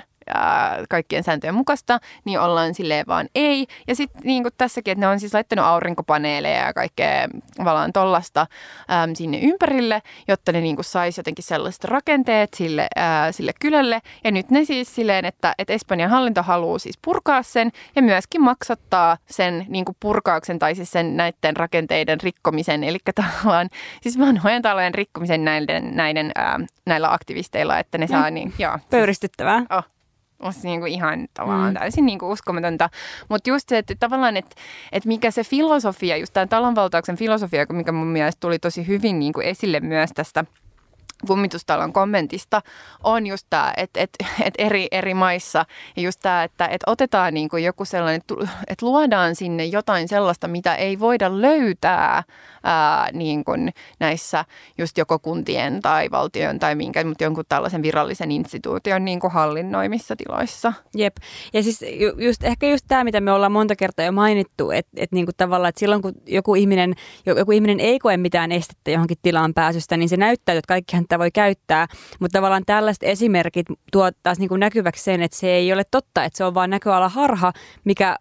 [0.89, 3.67] kaikkien sääntöjen mukaista, niin ollaan silleen vaan ei.
[3.87, 7.27] Ja sitten niin kuin tässäkin, että ne on siis laittanut aurinkopaneeleja ja kaikkea
[7.63, 8.47] valaan tollasta
[8.91, 14.01] äm, sinne ympärille, jotta ne niin kuin saisi jotenkin sellaiset rakenteet sille, ää, sille kylälle.
[14.23, 18.41] Ja nyt ne siis silleen, että, että Espanjan hallinto haluaa siis purkaa sen ja myöskin
[18.41, 22.83] maksattaa sen niin kuin purkauksen tai siis sen näiden rakenteiden rikkomisen.
[22.83, 23.69] Eli tavallaan
[24.01, 28.79] siis vanhojen talojen rikkomisen näiden, näiden ää, näillä aktivisteilla, että ne saa niin, joo.
[28.89, 29.65] Pöyristyttävää.
[29.69, 29.94] Oh
[30.45, 31.79] on niin kuin ihan tavallaan mm.
[31.79, 32.89] täysin niin kuin uskomatonta.
[33.29, 34.55] Mutta just se, että tavallaan, että,
[34.91, 39.33] että mikä se filosofia, just tämä talonvaltauksen filosofia, mikä mun mielestä tuli tosi hyvin niin
[39.33, 40.45] kuin esille myös tästä–
[41.27, 42.61] kummitustalon kommentista
[43.03, 47.33] on just tämä, että, että, että eri, eri maissa ja just tämä, että, että otetaan
[47.33, 48.21] niin kuin joku sellainen,
[48.67, 52.23] että luodaan sinne jotain sellaista, mitä ei voida löytää
[52.63, 54.45] ää, niin kuin näissä
[54.77, 60.15] just joko kuntien tai valtion tai minkä, mutta jonkun tällaisen virallisen instituution niin kuin hallinnoimissa
[60.15, 60.73] tiloissa.
[60.95, 61.15] Jep.
[61.53, 61.79] Ja siis
[62.17, 65.35] just, ehkä just tämä, mitä me ollaan monta kertaa jo mainittu, että, että niin kuin
[65.37, 66.93] tavallaan, että silloin kun joku ihminen,
[67.25, 71.19] joku ihminen ei koe mitään estettä johonkin tilaan pääsystä, niin se näyttää, että kaikkihan sitä
[71.19, 71.87] voi käyttää,
[72.19, 76.23] mutta tavallaan tällaiset esimerkit tuo taas niin kuin näkyväksi sen, että se ei ole totta,
[76.23, 77.53] että se on vain näköala harha,
[77.83, 78.15] mikä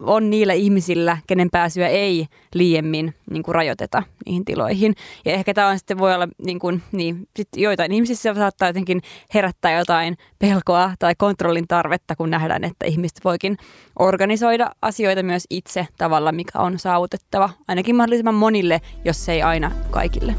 [0.00, 4.94] on niillä ihmisillä, kenen pääsyä ei liiemmin niin kuin rajoiteta niihin tiloihin.
[5.24, 9.02] Ja ehkä tämä on sitten voi olla, niin kuin, niin, sit joitain ihmisissä saattaa jotenkin
[9.34, 13.56] herättää jotain pelkoa tai kontrollin tarvetta, kun nähdään, että ihmiset voikin
[13.98, 20.34] organisoida asioita myös itse tavalla, mikä on saavutettava ainakin mahdollisimman monille, jos ei aina kaikille.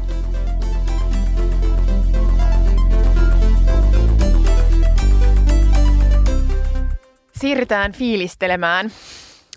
[7.40, 8.90] Siirrytään fiilistelemään.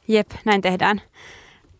[0.08, 1.02] Jep, näin tehdään.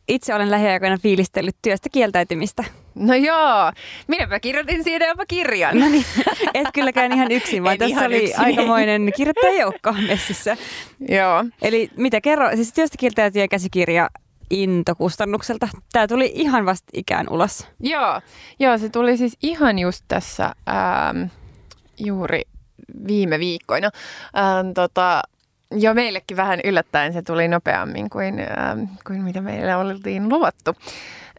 [0.08, 2.64] Itse olen lähiaikoina fiilistellyt työstä kieltäytymistä.
[2.95, 3.72] No joo,
[4.08, 5.80] minäpä kirjoitin siitä jopa kirjan.
[5.80, 6.06] No niin,
[6.54, 8.39] et kylläkään ihan yksin, vaan en tässä oli yksin.
[8.39, 10.58] aikamoinen kirjoittajajoukko messissä.
[11.10, 11.45] joo.
[11.62, 14.10] Eli mitä kerro, siis työstä kieltäytyjä käsikirja
[14.50, 15.68] intokustannukselta.
[15.91, 17.68] Tämä tuli ihan vasta ikään ulos.
[17.80, 18.22] Joo,
[18.60, 21.24] joo se tuli siis ihan just tässä ähm,
[21.98, 22.41] juuri
[23.08, 23.89] viime viikkoina.
[24.38, 25.22] Ähm, tota,
[25.72, 30.76] jo meillekin vähän yllättäen se tuli nopeammin kuin, äh, kuin mitä meille oltiin luvattu.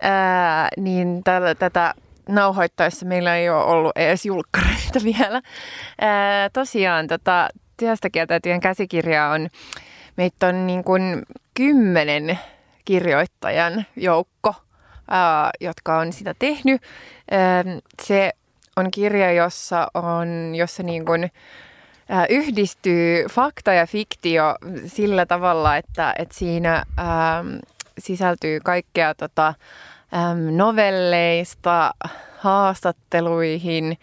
[0.04, 1.94] Äh, niin täl, tätä
[2.28, 5.42] nauhoittaessa meillä ei ole ollut edes julkkareita vielä.
[6.00, 9.48] Ää, tosiaan tota, työstä kieltäytyjen käsikirja on,
[10.16, 11.22] meitä on niin kuin
[11.54, 12.38] kymmenen
[12.84, 14.54] kirjoittajan joukko,
[15.10, 16.82] ää, jotka on sitä tehnyt.
[17.30, 17.64] Ää,
[18.02, 18.32] se
[18.76, 21.30] on kirja, jossa, on, jossa niin kuin,
[22.28, 24.54] yhdistyy fakta ja fiktio
[24.86, 27.44] sillä tavalla, että, että siinä ää,
[27.98, 29.54] sisältyy kaikkea tota,
[30.56, 31.94] novelleista
[32.38, 33.98] haastatteluihin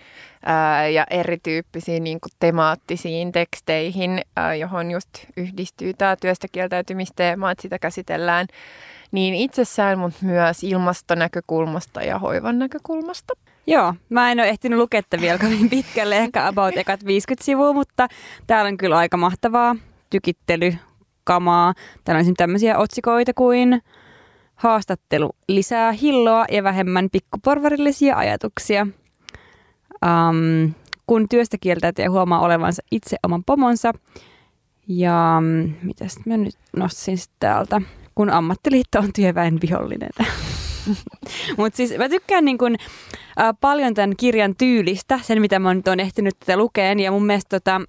[0.46, 7.62] ää, ja erityyppisiin niin kuin temaattisiin teksteihin, ää, johon just yhdistyy tämä työstä kieltäytymisteema, että
[7.62, 8.48] sitä käsitellään
[9.12, 13.34] niin itsessään, mutta myös ilmastonäkökulmasta ja hoivan näkökulmasta.
[13.68, 18.08] Joo, mä en ole ehtinyt lukea vielä kovin pitkälle, ehkä about ekat 50 sivua, mutta
[18.48, 19.76] täällä on kyllä aika mahtavaa
[20.10, 21.74] tykittelykamaa.
[22.04, 23.82] Täällä on tämmöisiä otsikoita kuin
[24.56, 28.88] haastattelu lisää hilloa ja vähemmän pikkuporvarillisia ajatuksia.
[30.06, 30.74] Um,
[31.08, 33.94] kun työstä kieltäytyy huomaa olevansa itse oman pomonsa.
[34.88, 37.82] Ja mm, mitä mä nyt nostin täältä,
[38.16, 40.10] kun ammattiliitto on työväen vihollinen.
[41.58, 42.76] Mutta siis mä tykkään niin kun,
[43.40, 47.00] äh, paljon tämän kirjan tyylistä, sen mitä mä nyt on ehtinyt tätä lukeen.
[47.00, 47.82] Ja mun mielestä tota,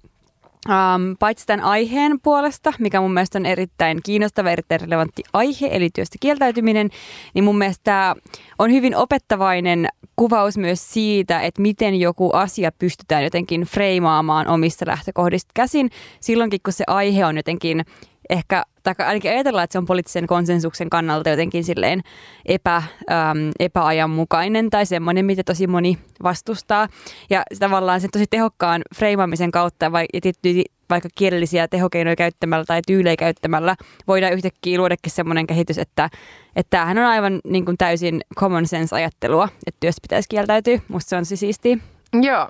[0.67, 5.89] Um, paitsi tämän aiheen puolesta, mikä mun mielestä on erittäin kiinnostava, erittäin relevantti aihe, eli
[5.95, 6.89] työstä kieltäytyminen,
[7.33, 8.15] niin mun mielestä
[8.59, 15.51] on hyvin opettavainen kuvaus myös siitä, että miten joku asia pystytään jotenkin freimaamaan omista lähtökohdista
[15.53, 15.89] käsin,
[16.19, 17.85] silloinkin kun se aihe on jotenkin
[18.29, 18.63] ehkä,
[18.93, 22.01] tai ainakin ajatellaan, että se on poliittisen konsensuksen kannalta jotenkin silleen
[22.45, 26.87] epä, äm, epäajanmukainen tai semmoinen, mitä tosi moni vastustaa.
[27.29, 32.81] Ja tavallaan sen tosi tehokkaan freimaamisen kautta vai, ja tietysti vaikka kielellisiä tehokeinoja käyttämällä tai
[32.87, 33.75] tyylejä käyttämällä
[34.07, 36.09] voidaan yhtäkkiä luodakin semmoinen kehitys, että,
[36.55, 40.79] että tämähän on aivan niin kuin täysin common sense ajattelua, että työstä pitäisi kieltäytyä.
[40.87, 41.77] Musta se on siis siistiä.
[42.21, 42.49] Joo,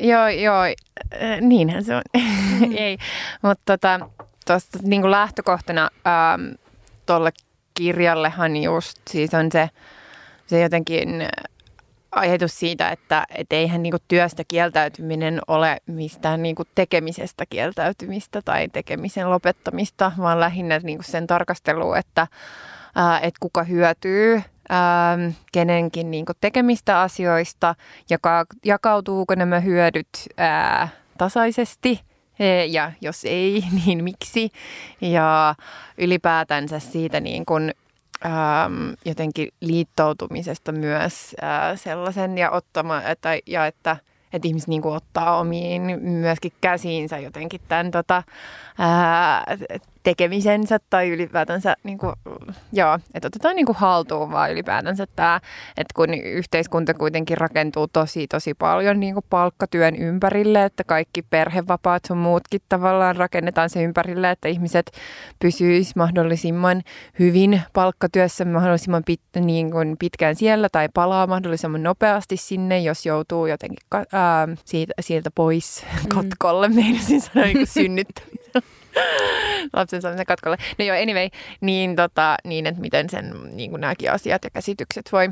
[0.00, 2.02] joo, joo, äh, niinhän se on.
[2.58, 2.72] Mm.
[2.76, 2.98] Ei,
[3.42, 4.00] mutta tota,
[4.48, 6.52] tuosta niin lähtökohtana ähm,
[7.06, 7.30] tuolle
[7.74, 9.70] kirjallehan just siis on se,
[10.46, 11.28] se jotenkin
[12.12, 19.30] ajatus siitä, että et eihän niinku työstä kieltäytyminen ole mistään niinku tekemisestä kieltäytymistä tai tekemisen
[19.30, 22.26] lopettamista, vaan lähinnä niinku sen tarkastelu, että
[22.94, 25.18] ää, et kuka hyötyy ää,
[25.52, 27.74] kenenkin niinku tekemistä asioista,
[28.10, 30.88] jaka, jakautuuko nämä hyödyt ää,
[31.18, 32.07] tasaisesti
[32.68, 34.50] ja jos ei, niin miksi.
[35.00, 35.54] Ja
[35.98, 37.72] ylipäätänsä siitä niin kuin,
[38.26, 43.96] ähm, jotenkin liittoutumisesta myös äh, sellaisen ja, ottama, että, ja että,
[44.32, 48.22] että ihmiset niin kuin ottaa omiin myöskin käsiinsä jotenkin tämän tota,
[48.78, 49.44] ää,
[50.02, 52.12] tekemisensä tai ylipäätänsä, niin kuin,
[52.72, 55.40] joo, että otetaan niin kuin haltuun vaan ylipäätänsä tämä,
[55.76, 62.04] että kun yhteiskunta kuitenkin rakentuu tosi tosi paljon niin kuin palkkatyön ympärille, että kaikki perhevapaat
[62.04, 64.90] sun muutkin tavallaan rakennetaan se ympärille, että ihmiset
[65.38, 66.82] pysyis mahdollisimman
[67.18, 73.46] hyvin palkkatyössä mahdollisimman pit, niin kuin pitkään siellä tai palaa mahdollisimman nopeasti sinne, jos joutuu
[73.46, 73.78] jotenkin
[74.12, 76.08] ää, siitä, sieltä pois mm.
[76.08, 78.77] katkolle, meinasin sanoa niin synnyttämisellä
[79.76, 80.56] lapsen saamisen katkolle.
[80.78, 81.28] No joo, anyway,
[81.60, 85.28] niin, tota, niin että miten sen niin kuin nämäkin asiat ja käsitykset voi,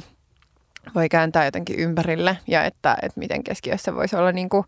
[0.94, 4.64] voi kääntää jotenkin ympärille ja että, että miten keskiössä voisi olla niin kuin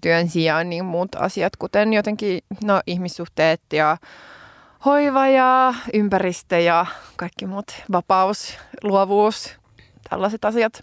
[0.00, 3.96] työn sijaan niin muut asiat, kuten jotenkin no, ihmissuhteet ja
[4.84, 6.86] hoiva ja ympäristö ja
[7.16, 9.56] kaikki muut, vapaus, luovuus,
[10.10, 10.82] tällaiset asiat.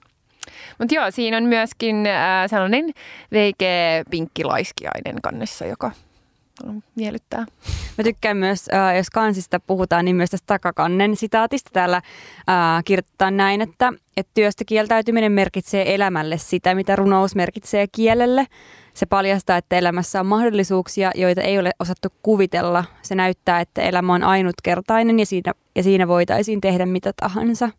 [0.79, 2.91] Mutta joo, siinä on myöskin äh, sellainen
[3.31, 5.91] veikeä pinkkilaiskiainen kannessa, joka
[6.95, 7.45] miellyttää.
[7.97, 11.69] Mä tykkään myös, äh, jos kansista puhutaan, niin myös tästä takakannen sitaatista.
[11.73, 18.47] Täällä äh, kirjoitetaan näin, että, että työstä kieltäytyminen merkitsee elämälle sitä, mitä runous merkitsee kielelle.
[18.93, 22.83] Se paljastaa, että elämässä on mahdollisuuksia, joita ei ole osattu kuvitella.
[23.01, 27.69] Se näyttää, että elämä on ainutkertainen ja siinä, ja siinä voitaisiin tehdä mitä tahansa.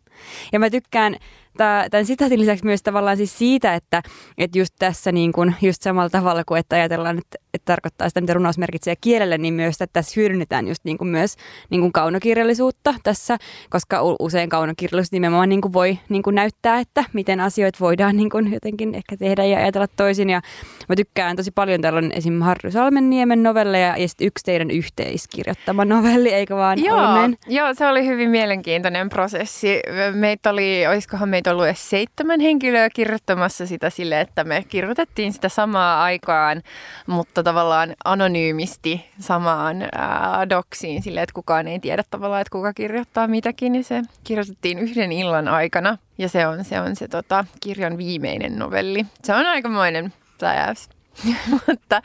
[0.51, 1.15] Ja mä tykkään
[1.57, 4.01] tämän sitaatin lisäksi myös tavallaan siis siitä, että,
[4.37, 8.21] että just tässä niin kuin, just samalla tavalla kuin että ajatellaan, että, että tarkoittaa sitä,
[8.21, 11.35] mitä runaus merkitsee kielelle, niin myös että tässä hyödynnetään just niin kuin myös
[11.69, 13.37] niin kuin kaunokirjallisuutta tässä,
[13.69, 18.29] koska usein kaunokirjallisuus nimenomaan niin kuin voi niin kuin näyttää, että miten asioita voidaan niin
[18.29, 20.29] kuin jotenkin ehkä tehdä ja ajatella toisin.
[20.29, 20.41] Ja
[20.89, 22.41] mä tykkään tosi paljon, täällä on esim.
[22.41, 26.99] Harry Salmenniemen novelleja ja sitten yksi teidän yhteiskirjoittama novelli, eikä vaan joo?
[27.47, 29.79] Joo, se oli hyvin mielenkiintoinen prosessi.
[30.13, 35.49] Meitä oli, olisikohan meitä ollut edes seitsemän henkilöä kirjoittamassa sitä sille, että me kirjoitettiin sitä
[35.49, 36.61] samaa aikaan,
[37.07, 43.27] mutta tavallaan anonyymisti samaan ää, doksiin sille, että kukaan ei tiedä tavallaan, että kuka kirjoittaa
[43.27, 43.71] mitäkin.
[43.71, 48.59] Niin se kirjoitettiin yhden illan aikana ja se on se, on se tota, kirjan viimeinen
[48.59, 49.05] novelli.
[49.23, 50.94] Se on aikamoinen pläjäys.
[51.67, 52.01] mutta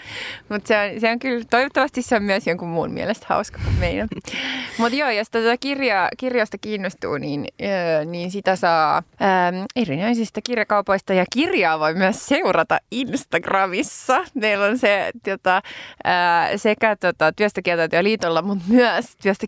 [0.49, 3.75] mutta se, on, se on kyllä, toivottavasti se on myös jonkun muun mielestä hauska kuin
[3.75, 4.09] meidän.
[4.79, 11.15] mutta joo, jos tätä kirjaa, kirjasta kiinnostuu, niin, äh, niin sitä saa äh, erinäisistä kirjakaupoista.
[11.15, 14.25] Ja kirjaa voi myös seurata Instagramissa.
[14.35, 15.57] Meillä on se tota,
[16.07, 17.61] äh, sekä tota, työstä
[18.03, 19.47] liitolla, mutta myös työstä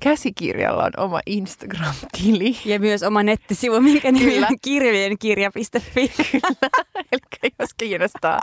[0.00, 2.56] käsikirjalla on oma Instagram-tili.
[2.64, 6.08] Ja myös oma nettisivu, minkä nimi on kirjeenkirja.fi.
[6.08, 6.70] Kyllä,
[7.12, 8.40] eli jos kiinnostaa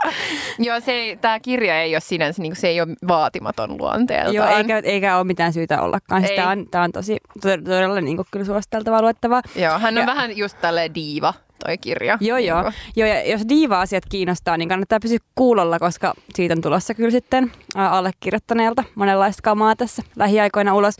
[0.58, 4.34] Joo, se tämä kirja ei ole sinänsä, niin se ei ole vaatimaton luonteeltaan.
[4.34, 6.24] Joo, eikä, eikä ole mitään syytä ollakaan.
[6.36, 9.42] Tämä on, tämä on tosi todella niin kuin, kyllä suositeltavaa luettavaa.
[9.56, 11.34] Joo, hän on ja, vähän just tälle diiva
[11.64, 12.18] toi kirja.
[12.20, 12.72] Joo, niin joo.
[12.96, 17.52] joo ja jos diiva-asiat kiinnostaa, niin kannattaa pysyä kuulolla, koska siitä on tulossa kyllä sitten
[17.74, 20.94] allekirjoittaneelta monenlaista kamaa tässä lähiaikoina ulos.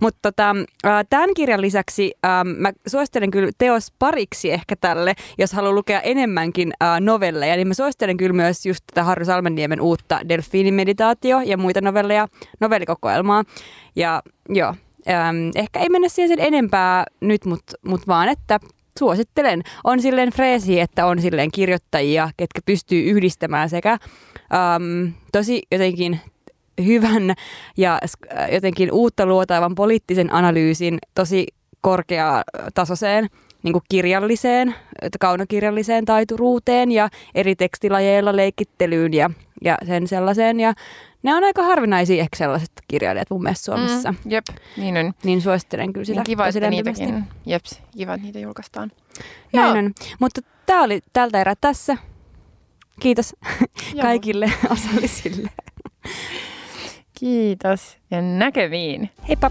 [0.00, 0.56] Mutta tota,
[1.10, 6.72] tämän kirjan lisäksi ä, mä suosittelen kyllä teos pariksi ehkä tälle, jos haluaa lukea enemmänkin
[7.00, 12.28] novelleja, niin mä suosittelen kyllä myös just tätä Harry Salmenniemen uutta Delfiinimeditaatio ja muita novelleja,
[12.60, 13.44] novellikokoelmaa.
[13.96, 14.74] Ja joo,
[15.54, 18.60] ehkä ei mennä siihen sen enempää nyt, mutta mut vaan, että
[18.98, 19.62] suosittelen.
[19.84, 26.20] On silleen freesi, että on silleen kirjoittajia, ketkä pystyy yhdistämään sekä äm, tosi jotenkin
[26.84, 27.34] hyvän
[27.76, 27.98] ja
[28.52, 31.46] jotenkin uutta luotaavan poliittisen analyysin tosi
[31.80, 33.28] korkeatasoiseen
[33.62, 34.74] niin kuin kirjalliseen,
[35.20, 39.30] kaunokirjalliseen taituruuteen ja eri tekstilajeilla leikittelyyn ja,
[39.64, 40.60] ja sen sellaiseen.
[40.60, 40.74] Ja
[41.24, 44.12] ne on aika harvinaisia ehkä sellaiset kirjailijat mun mielestä Suomessa.
[44.12, 44.44] Mm, jep,
[44.76, 45.12] niin on.
[45.24, 46.18] Niin suosittelen kyllä sitä.
[46.18, 48.92] Niin kiva, että niitäkin, jeps, kiva, että niitä julkaistaan.
[49.52, 49.92] Näin on.
[50.20, 51.96] Mutta tämä oli tältä erää tässä.
[53.00, 53.36] Kiitos
[54.02, 55.50] kaikille osallisille.
[57.18, 59.10] Kiitos ja näkemiin.
[59.28, 59.50] Heippa!